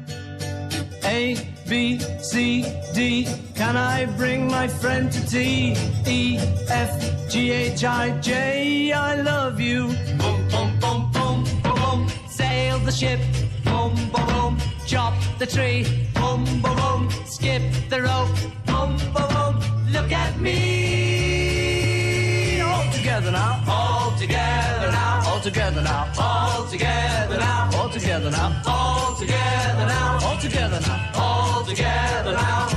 [1.08, 1.36] A,
[1.66, 3.26] B, C, D.
[3.54, 5.74] Can I bring my friend to T?
[6.06, 6.36] E,
[6.68, 8.92] F, G, H, I, J.
[8.92, 9.86] I love you.
[10.18, 12.08] Boom, boom, boom, boom, boom, boom.
[12.28, 13.20] Sail the ship.
[13.64, 14.58] Boom, boom, boom.
[14.86, 15.86] Chop the tree.
[16.12, 17.08] Boom, boom, boom.
[17.24, 18.28] Skip the rope.
[18.66, 19.54] Boom, boom, boom.
[19.90, 21.80] Look at me.
[22.60, 23.64] All together now.
[23.66, 25.22] All together now.
[25.24, 26.12] All together now.
[26.20, 26.97] All together
[28.18, 28.62] together now.
[28.66, 30.18] All together now.
[30.22, 31.10] All together now.
[31.14, 32.68] All together now.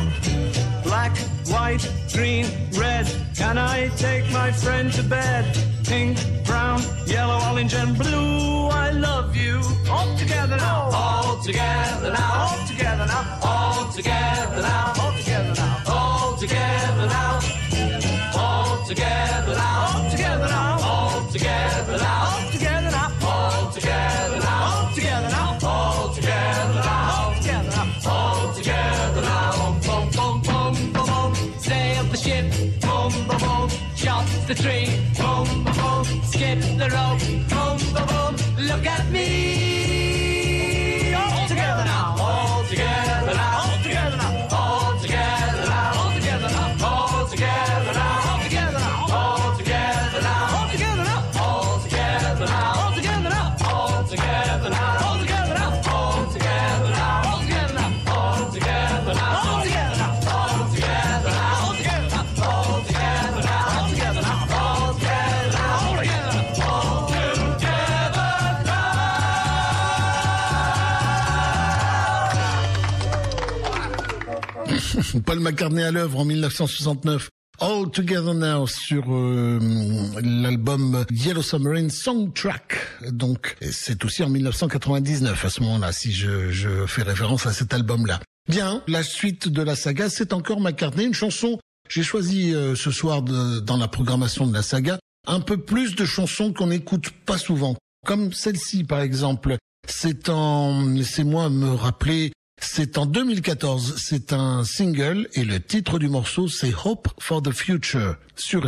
[0.84, 3.08] Black, white, green, red.
[3.36, 5.46] Can I take my friend to bed?
[5.86, 8.68] Pink, brown, yellow, orange, and blue.
[8.68, 9.62] I love you.
[9.90, 10.90] All together now.
[10.94, 12.52] All together now.
[12.52, 13.40] All together now.
[13.42, 15.02] All together now.
[15.08, 15.84] All together now.
[15.88, 17.40] All together now.
[17.44, 17.66] All together
[17.96, 18.20] now.
[18.36, 19.88] All together now.
[19.90, 20.80] All together now.
[20.82, 22.51] All together now.
[34.54, 34.88] The tree.
[35.18, 36.04] Boom, boom.
[36.24, 37.22] Skip the rope.
[37.52, 38.66] Boom, boom.
[38.68, 39.31] Look at me.
[75.20, 77.30] Paul McCartney à l'œuvre en 1969.
[77.60, 79.60] All Together Now sur euh,
[80.24, 82.78] l'album Yellow Submarine Songtrack.
[83.12, 87.74] Donc c'est aussi en 1999 à ce moment-là, si je, je fais référence à cet
[87.74, 88.20] album-là.
[88.50, 91.60] Bien, la suite de la saga, c'est encore McCartney, une chanson.
[91.90, 94.98] J'ai choisi euh, ce soir dans la programmation de la saga
[95.28, 97.76] un peu plus de chansons qu'on n'écoute pas souvent,
[98.06, 99.58] comme celle-ci par exemple.
[99.88, 102.32] C'est en, laissez-moi me rappeler,
[102.62, 107.52] c'est en 2014, c'est un single et le titre du morceau c'est Hope for the
[107.52, 108.62] Future sur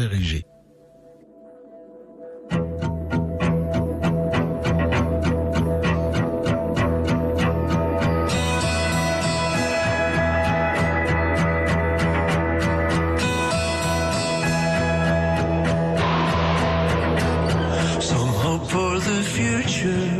[19.23, 20.12] future.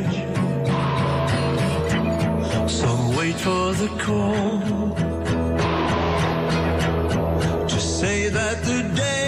[3.44, 4.60] For the call.
[7.68, 9.23] to say that the days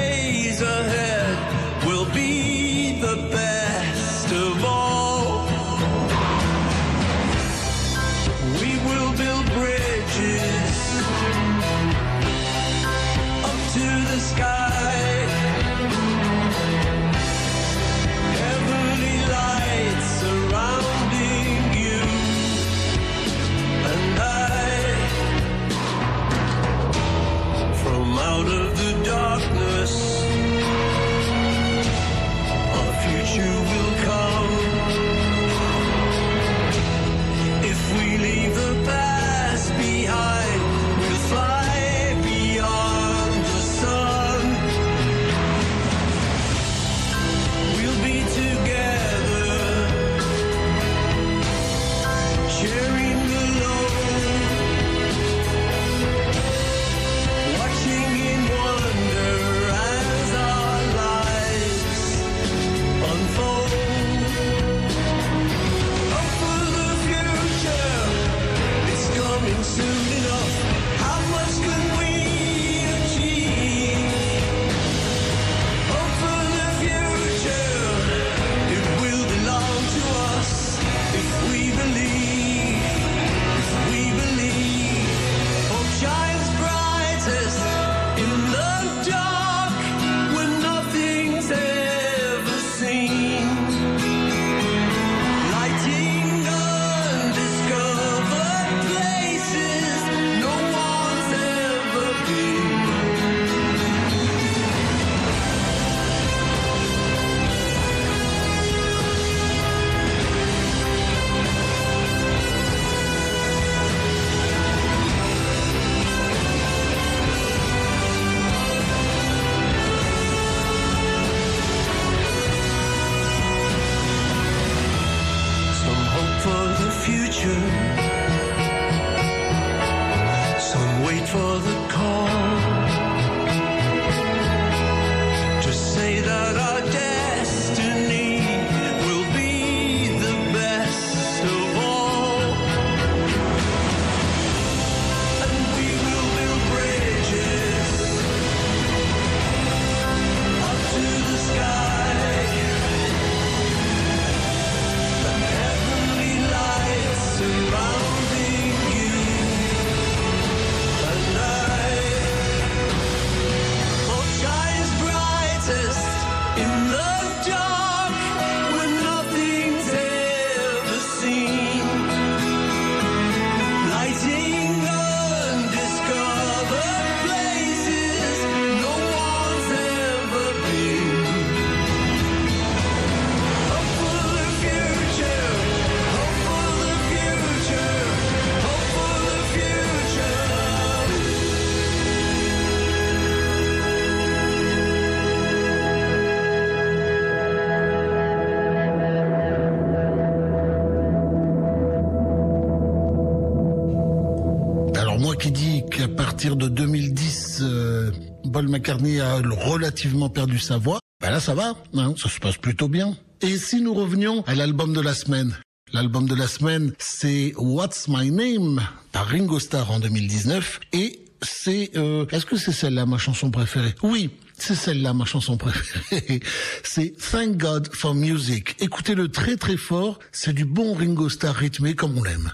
[209.44, 213.16] relativement perdu sa voix, ben là ça va, hein, ça se passe plutôt bien.
[213.42, 215.58] Et si nous revenions à l'album de la semaine?
[215.94, 218.82] L'album de la semaine, c'est What's My Name
[219.12, 221.92] par Ringo Starr en 2019 et c'est...
[221.96, 223.94] Euh, est-ce que c'est celle-là ma chanson préférée?
[224.02, 226.40] Oui, c'est celle-là ma chanson préférée.
[226.84, 228.76] c'est Thank God for Music.
[228.80, 232.52] Écoutez-le très très fort, c'est du bon Ringo Starr rythmé comme on l'aime.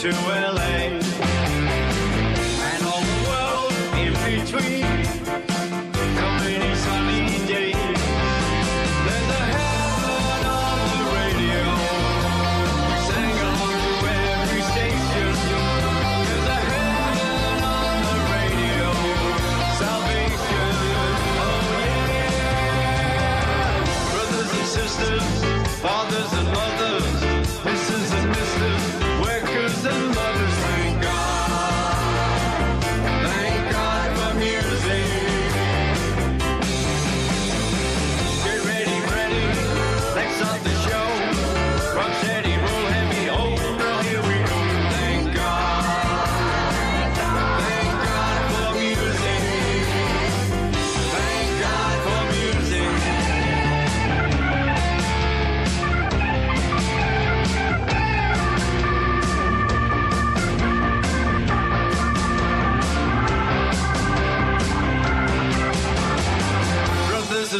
[0.00, 0.59] To you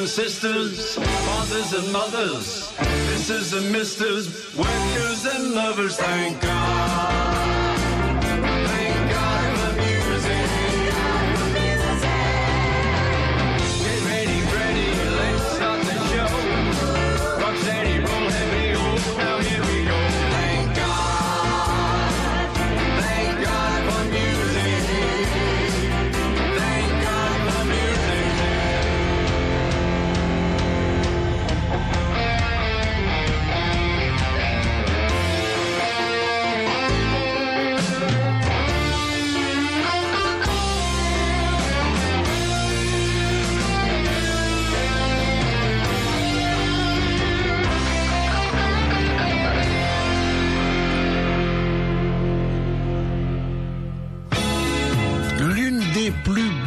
[0.01, 2.73] and sisters, fathers and mothers,
[3.11, 7.10] misses and misters, workers and lovers, thank God.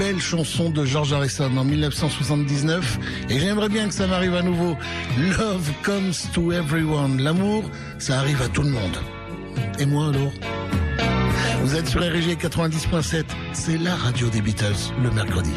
[0.04, 3.00] belle chanson de George Harrison en 1979
[3.30, 4.76] et j'aimerais bien que ça m'arrive à nouveau.
[5.18, 7.22] Love comes to everyone.
[7.22, 7.64] L'amour,
[8.00, 8.98] ça arrive à tout le monde.
[9.80, 10.34] Et moi alors?
[11.64, 13.24] Vous êtes sur RG 90.7,
[13.54, 15.54] c'est la radio des Beatles le mercredi.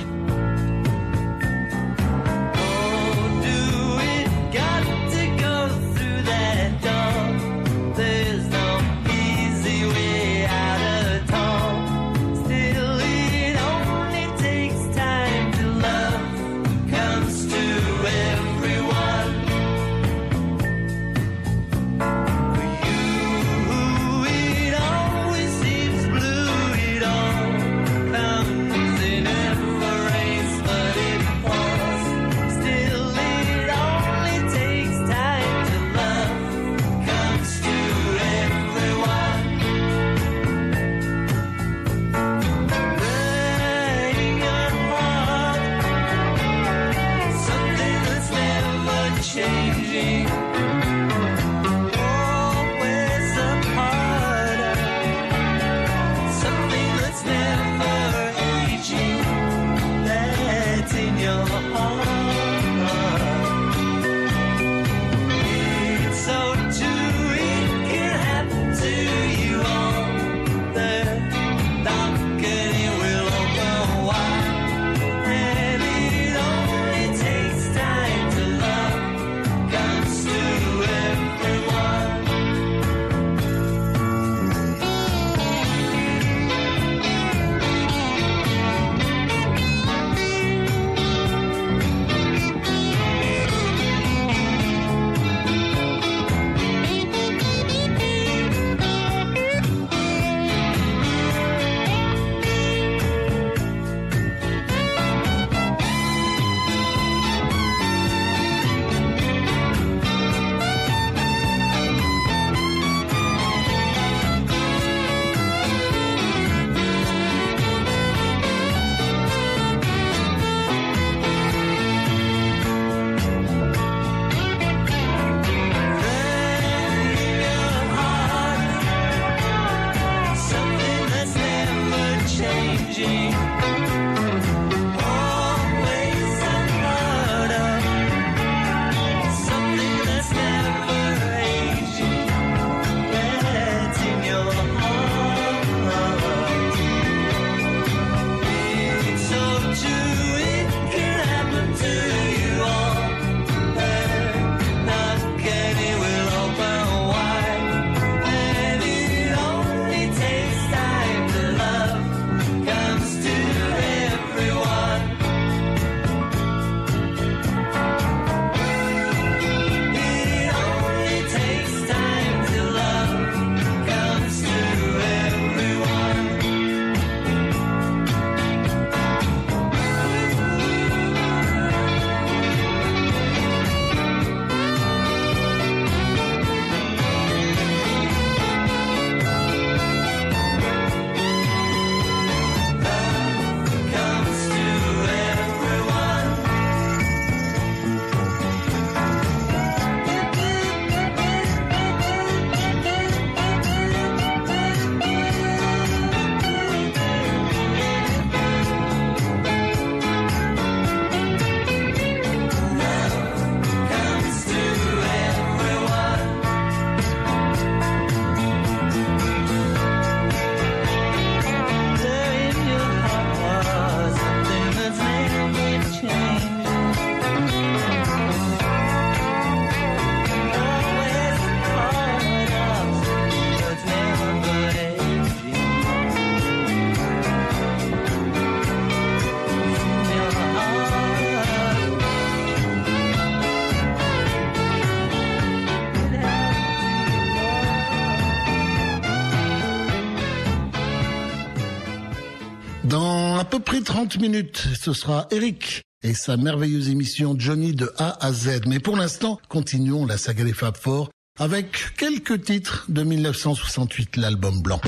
[253.87, 258.63] 30 minutes, ce sera Eric et sa merveilleuse émission Johnny de A à Z.
[258.67, 261.09] Mais pour l'instant, continuons la saga des Fab Four
[261.39, 264.81] avec quelques titres de 1968, l'album blanc.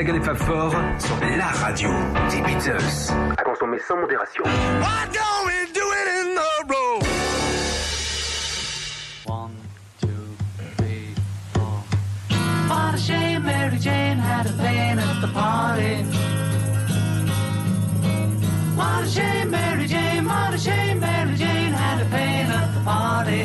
[0.00, 0.24] saga des
[0.98, 1.90] sur la radio
[2.30, 3.12] des Beatles.
[3.36, 4.44] À consommer sans modération.
[4.44, 7.04] Why don't we do in the road?
[9.26, 9.56] One,
[10.00, 10.08] two,
[10.78, 11.14] three,
[11.52, 11.84] four.
[12.68, 16.04] What a shame Mary Jane had a vein at the party.
[18.76, 22.80] What a shame Mary Jane, what a shame Mary Jane had a vein at the
[22.84, 23.44] party.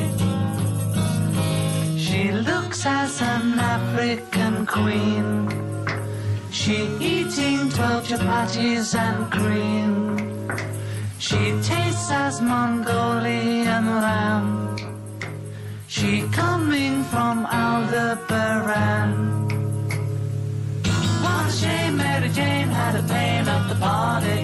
[2.00, 5.35] She looks as an African queen.
[8.16, 9.94] Chapatis and cream.
[11.20, 14.78] She tastes as Mongolian lamb.
[15.88, 19.12] She coming from Aldebaran.
[21.24, 24.40] What a shame Mary Jane had a pain at the party.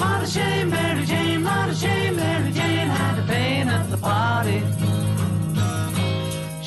[0.00, 3.98] What a shame Mary Jane, what a shame Mary Jane had a pain at the
[3.98, 4.60] party.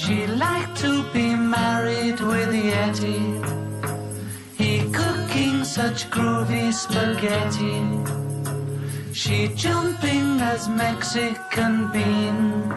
[0.01, 3.30] She liked to be married with Yeti.
[5.73, 7.79] Such groovy spaghetti.
[9.13, 12.69] She jumping as Mexican bean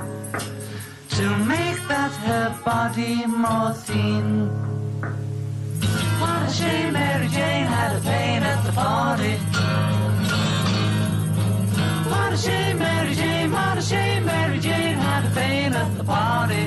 [1.17, 4.47] to make that her body more thin.
[6.21, 9.35] What a shame Mary Jane had a pain at the party.
[12.13, 16.05] What a shame Mary Jane, what a shame Mary Jane had a pain at the
[16.05, 16.65] party.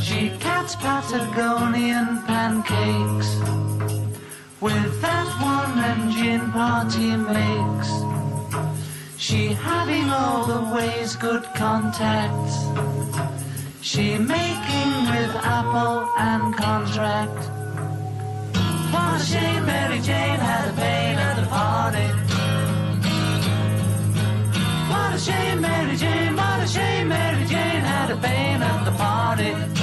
[0.00, 3.69] She cats Patagonian pancakes
[4.60, 7.90] with that one engine party makes.
[9.16, 12.56] She having all the ways good contacts.
[13.80, 17.40] She making with Apple and contract.
[18.92, 22.08] What a shame Mary Jane had a pain at the party.
[24.92, 28.92] What a shame Mary Jane, what a shame Mary Jane had a pain at the
[28.92, 29.79] party.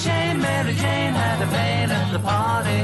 [0.00, 2.80] What a shame Mary Jane had a pain at the party.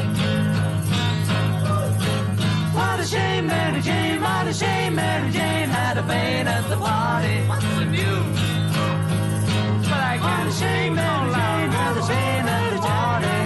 [2.76, 6.76] What a shame Mary Jane, what a shame Mary Jane had a pain at the
[6.76, 7.38] party.
[7.48, 8.40] What's the news?
[9.88, 13.45] But I can't shame Mary Jane had a pain at the party.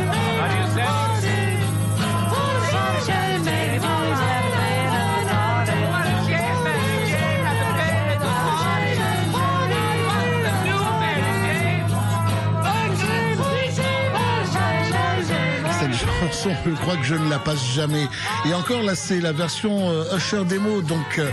[16.64, 18.06] Je crois que je ne la passe jamais.
[18.46, 21.30] Et encore là, c'est la version euh, Usher démo, donc euh,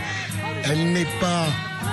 [0.63, 1.47] elle n'est pas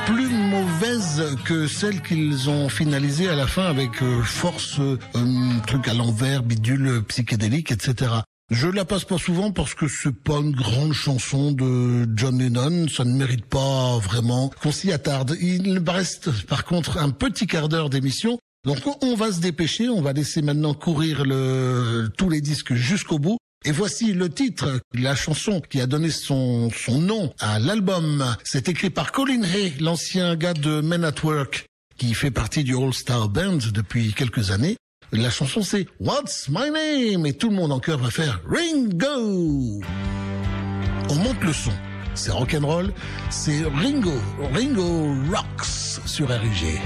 [0.07, 5.61] plus mauvaise que celle qu'ils ont finalisée à la fin avec euh, force, euh, un
[5.61, 8.13] truc à l'envers, bidule euh, psychédélique, etc.
[8.51, 12.89] Je la passe pas souvent parce que c'est pas une grande chanson de John Lennon,
[12.89, 15.37] ça ne mérite pas vraiment qu'on s'y attarde.
[15.41, 20.01] Il reste par contre un petit quart d'heure d'émission donc on va se dépêcher, on
[20.01, 23.39] va laisser maintenant courir le, tous les disques jusqu'au bout.
[23.67, 28.37] Et voici le titre, la chanson qui a donné son, son nom à l'album.
[28.45, 31.67] C'est écrit par Colin Hay, l'ancien gars de Men at Work,
[31.97, 34.77] qui fait partie du All Star Band depuis quelques années.
[35.13, 37.25] La chanson c'est What's My Name?
[37.25, 39.81] Et tout le monde en chœur va faire Ringo.
[41.09, 41.73] On monte le son.
[42.15, 42.93] C'est rock'n'roll,
[43.29, 44.15] c'est Ringo,
[44.53, 46.81] Ringo Rocks sur RIG.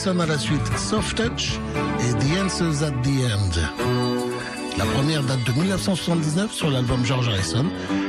[0.00, 1.58] Harrison à la suite, Soft Touch
[2.00, 4.78] et The Answers at the End.
[4.78, 7.66] La première date de 1979 sur l'album George Harrison,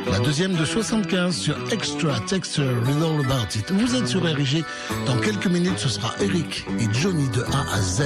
[0.10, 3.72] la deuxième de 75 sur Extra Texture Read All About It.
[3.72, 4.64] Vous êtes sur RIG,
[5.06, 8.04] dans quelques minutes ce sera Eric et Johnny de A à Z.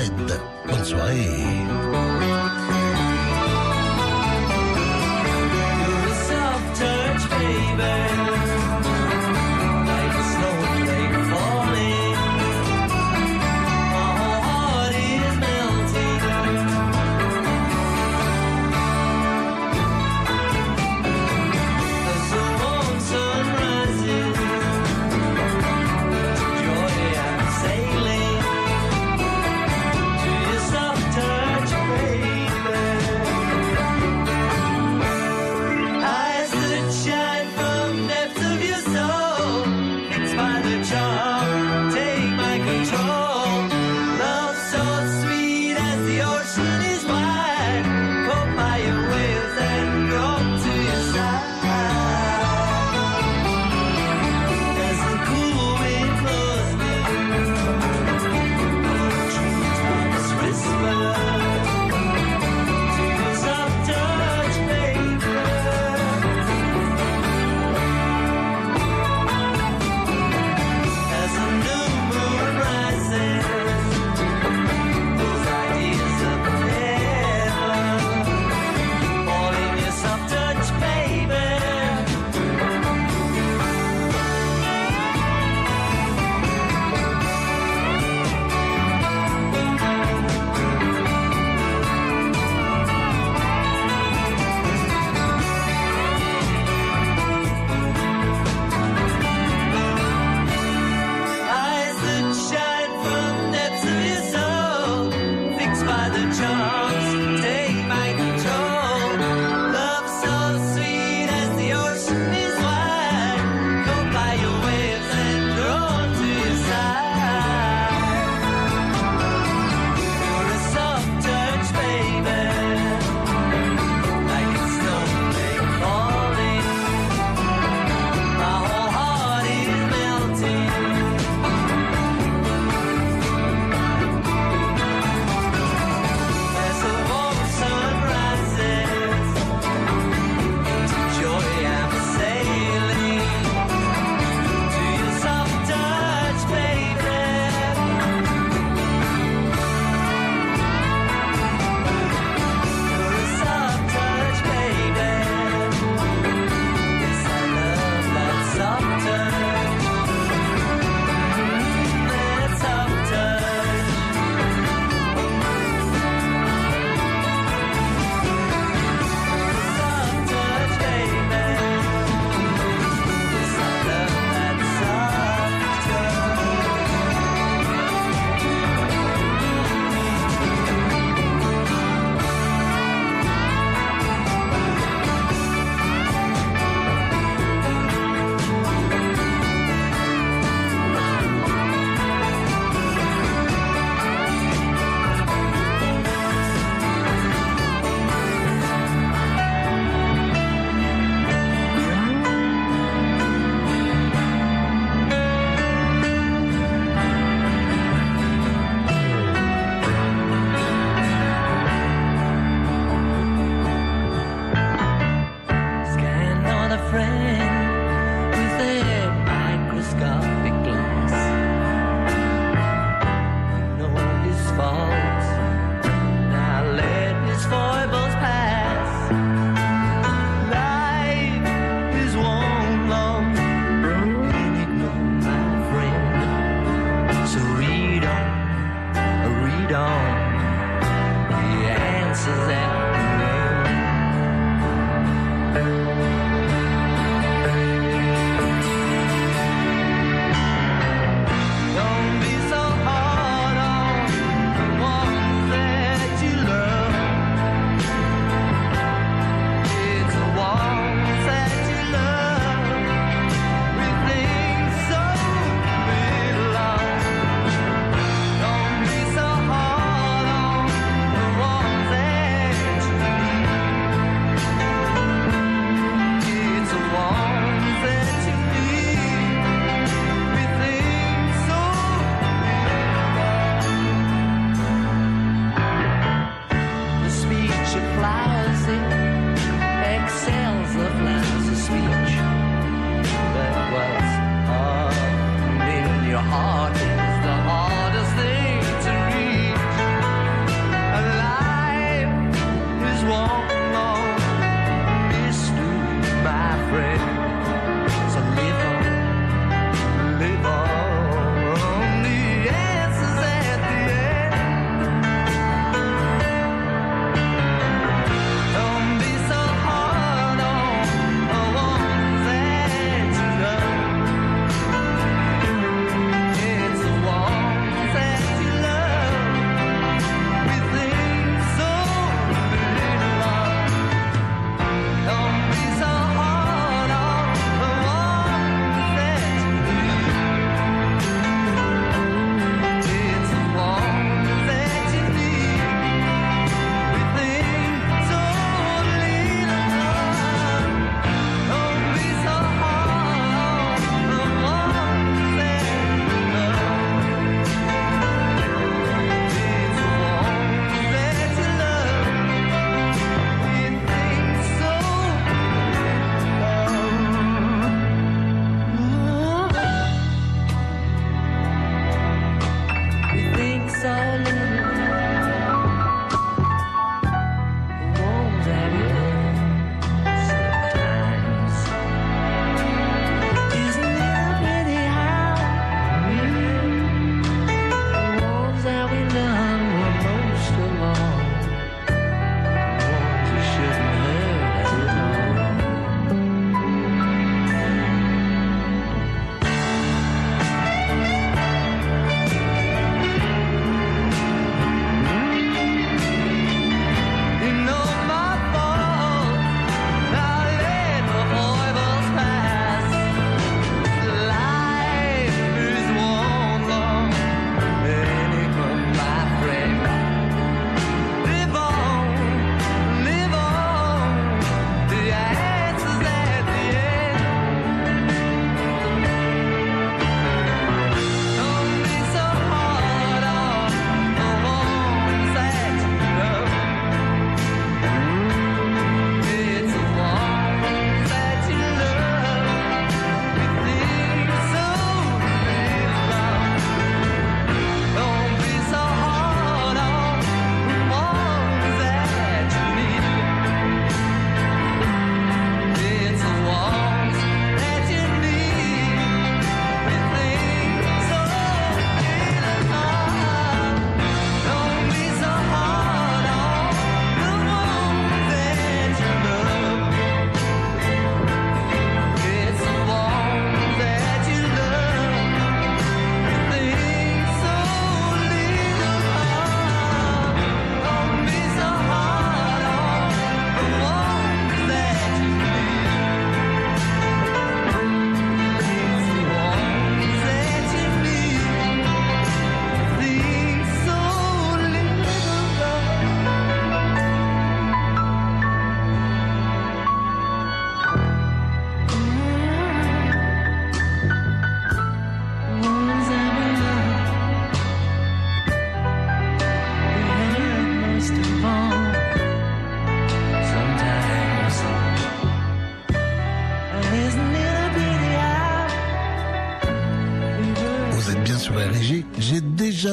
[0.68, 1.95] Bonne soirée.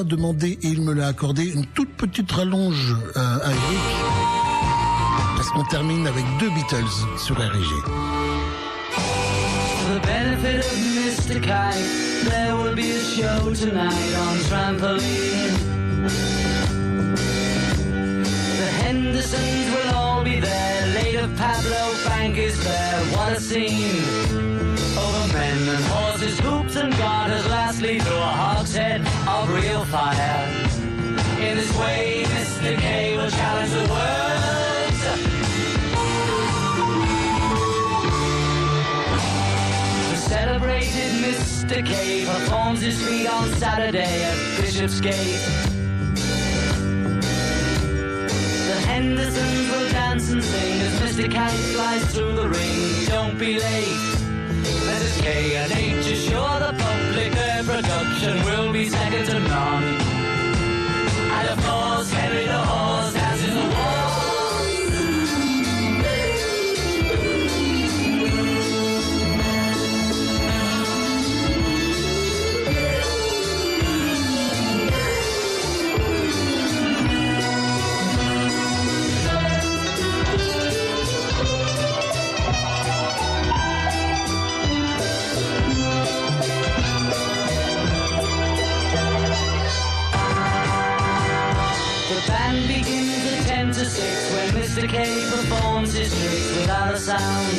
[0.05, 3.79] Demandé et il me l'a accordé une toute petite rallonge euh, à Eric.
[5.37, 6.85] Parce qu'on termine avec deux Beatles
[7.19, 7.73] sur RG.
[18.93, 20.87] Hendersons will all be there.
[20.95, 23.01] Later, Pablo Bank is there.
[23.17, 24.03] What a scene!
[24.99, 27.47] Over men and horses, hoops and garters.
[27.49, 29.01] Lastly, through a hogshead
[29.43, 30.49] of real fire.
[31.41, 32.79] In this way, Mr.
[32.79, 34.93] K will challenge the world.
[40.11, 41.85] The celebrated Mr.
[41.85, 45.43] K performs his feat on Saturday at Bishopsgate.
[48.69, 51.33] The Hendersons will dance and sing as Mr.
[51.33, 53.07] Kite flies through the ring.
[53.07, 54.23] Don't be late.
[54.89, 55.23] Mrs.
[55.23, 56.32] K and H assure the
[56.79, 59.85] public their production will be second to none.
[61.39, 63.02] And of course, Henry the Horse
[94.73, 94.89] Mr.
[94.89, 97.57] K performs his tricks without a sound.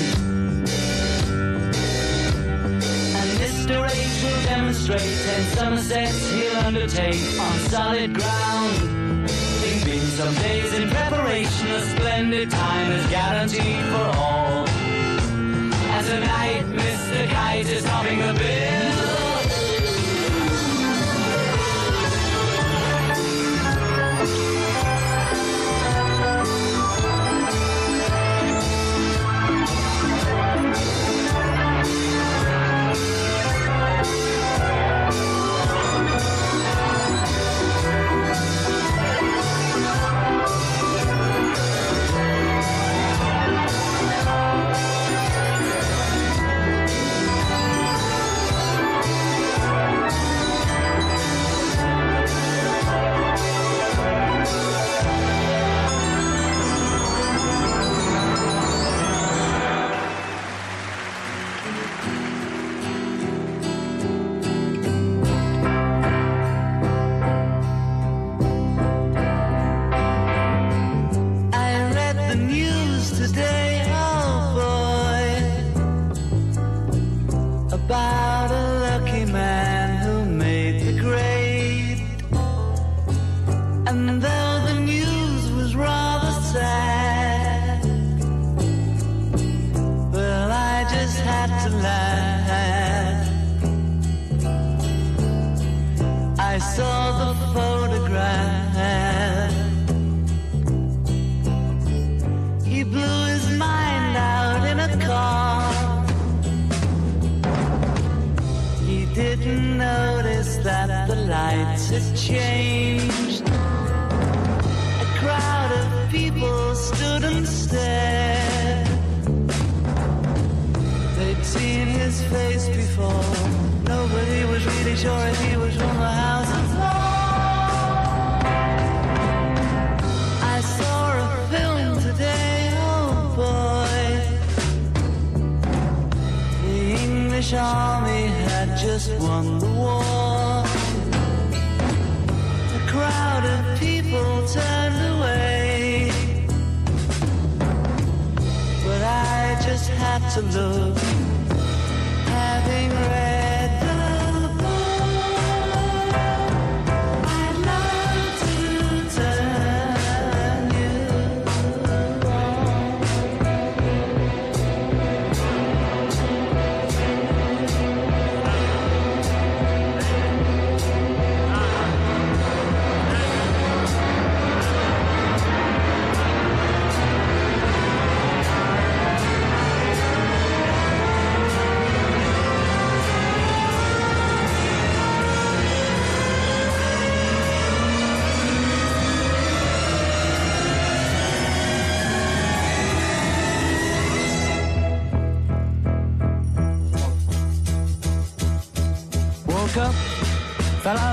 [3.14, 3.88] And Mr.
[3.88, 9.30] H will demonstrate 10 Somersets he'll undertake on solid ground.
[9.30, 14.68] It's been some days in preparation, a splendid time is guaranteed for all.
[14.68, 17.28] And tonight, Mr.
[17.28, 19.13] Kite is topping the bill.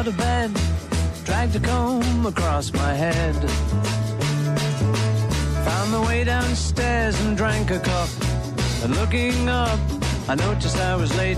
[0.01, 0.51] Out of bed,
[1.25, 3.35] dragged a comb across my head.
[5.67, 8.09] Found my way downstairs and drank a cup.
[8.83, 9.79] And looking up,
[10.27, 11.37] I noticed I was late.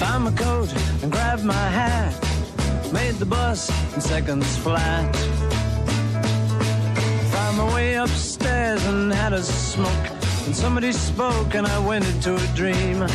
[0.00, 0.72] Found my coat
[1.02, 2.14] and grabbed my hat.
[2.94, 5.14] Made the bus in seconds flat.
[7.34, 10.06] Found my way upstairs and had a smoke.
[10.46, 13.06] And somebody spoke and I went into a dream.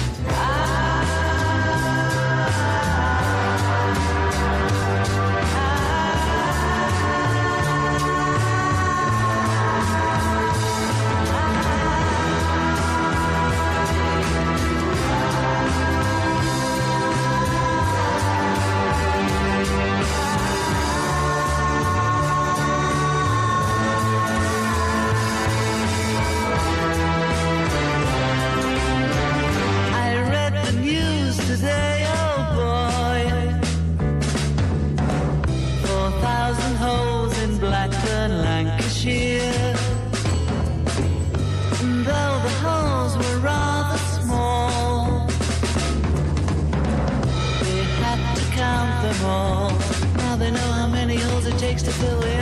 [51.87, 52.36] To fill the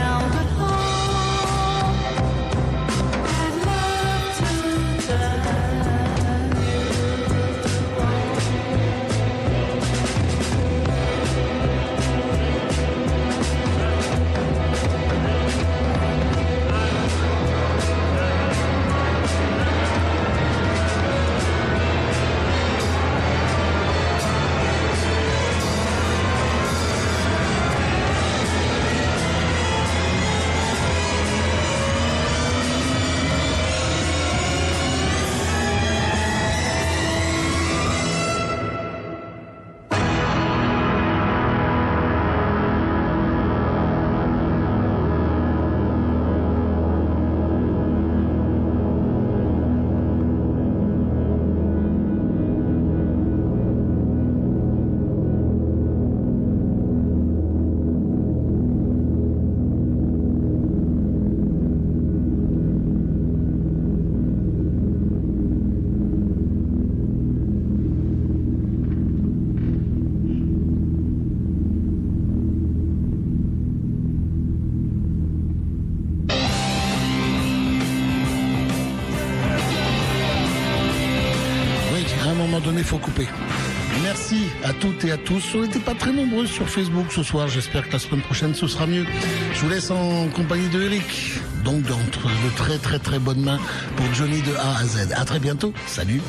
[85.40, 85.54] tous.
[85.54, 87.48] On n'était pas très nombreux sur Facebook ce soir.
[87.48, 89.04] J'espère que la semaine prochaine, ce sera mieux.
[89.52, 91.40] Je vous laisse en compagnie de Eric.
[91.64, 93.58] Donc, dans de très, très, très bonnes mains
[93.96, 95.12] pour Johnny de A à Z.
[95.14, 95.72] À très bientôt.
[95.86, 96.20] Salut.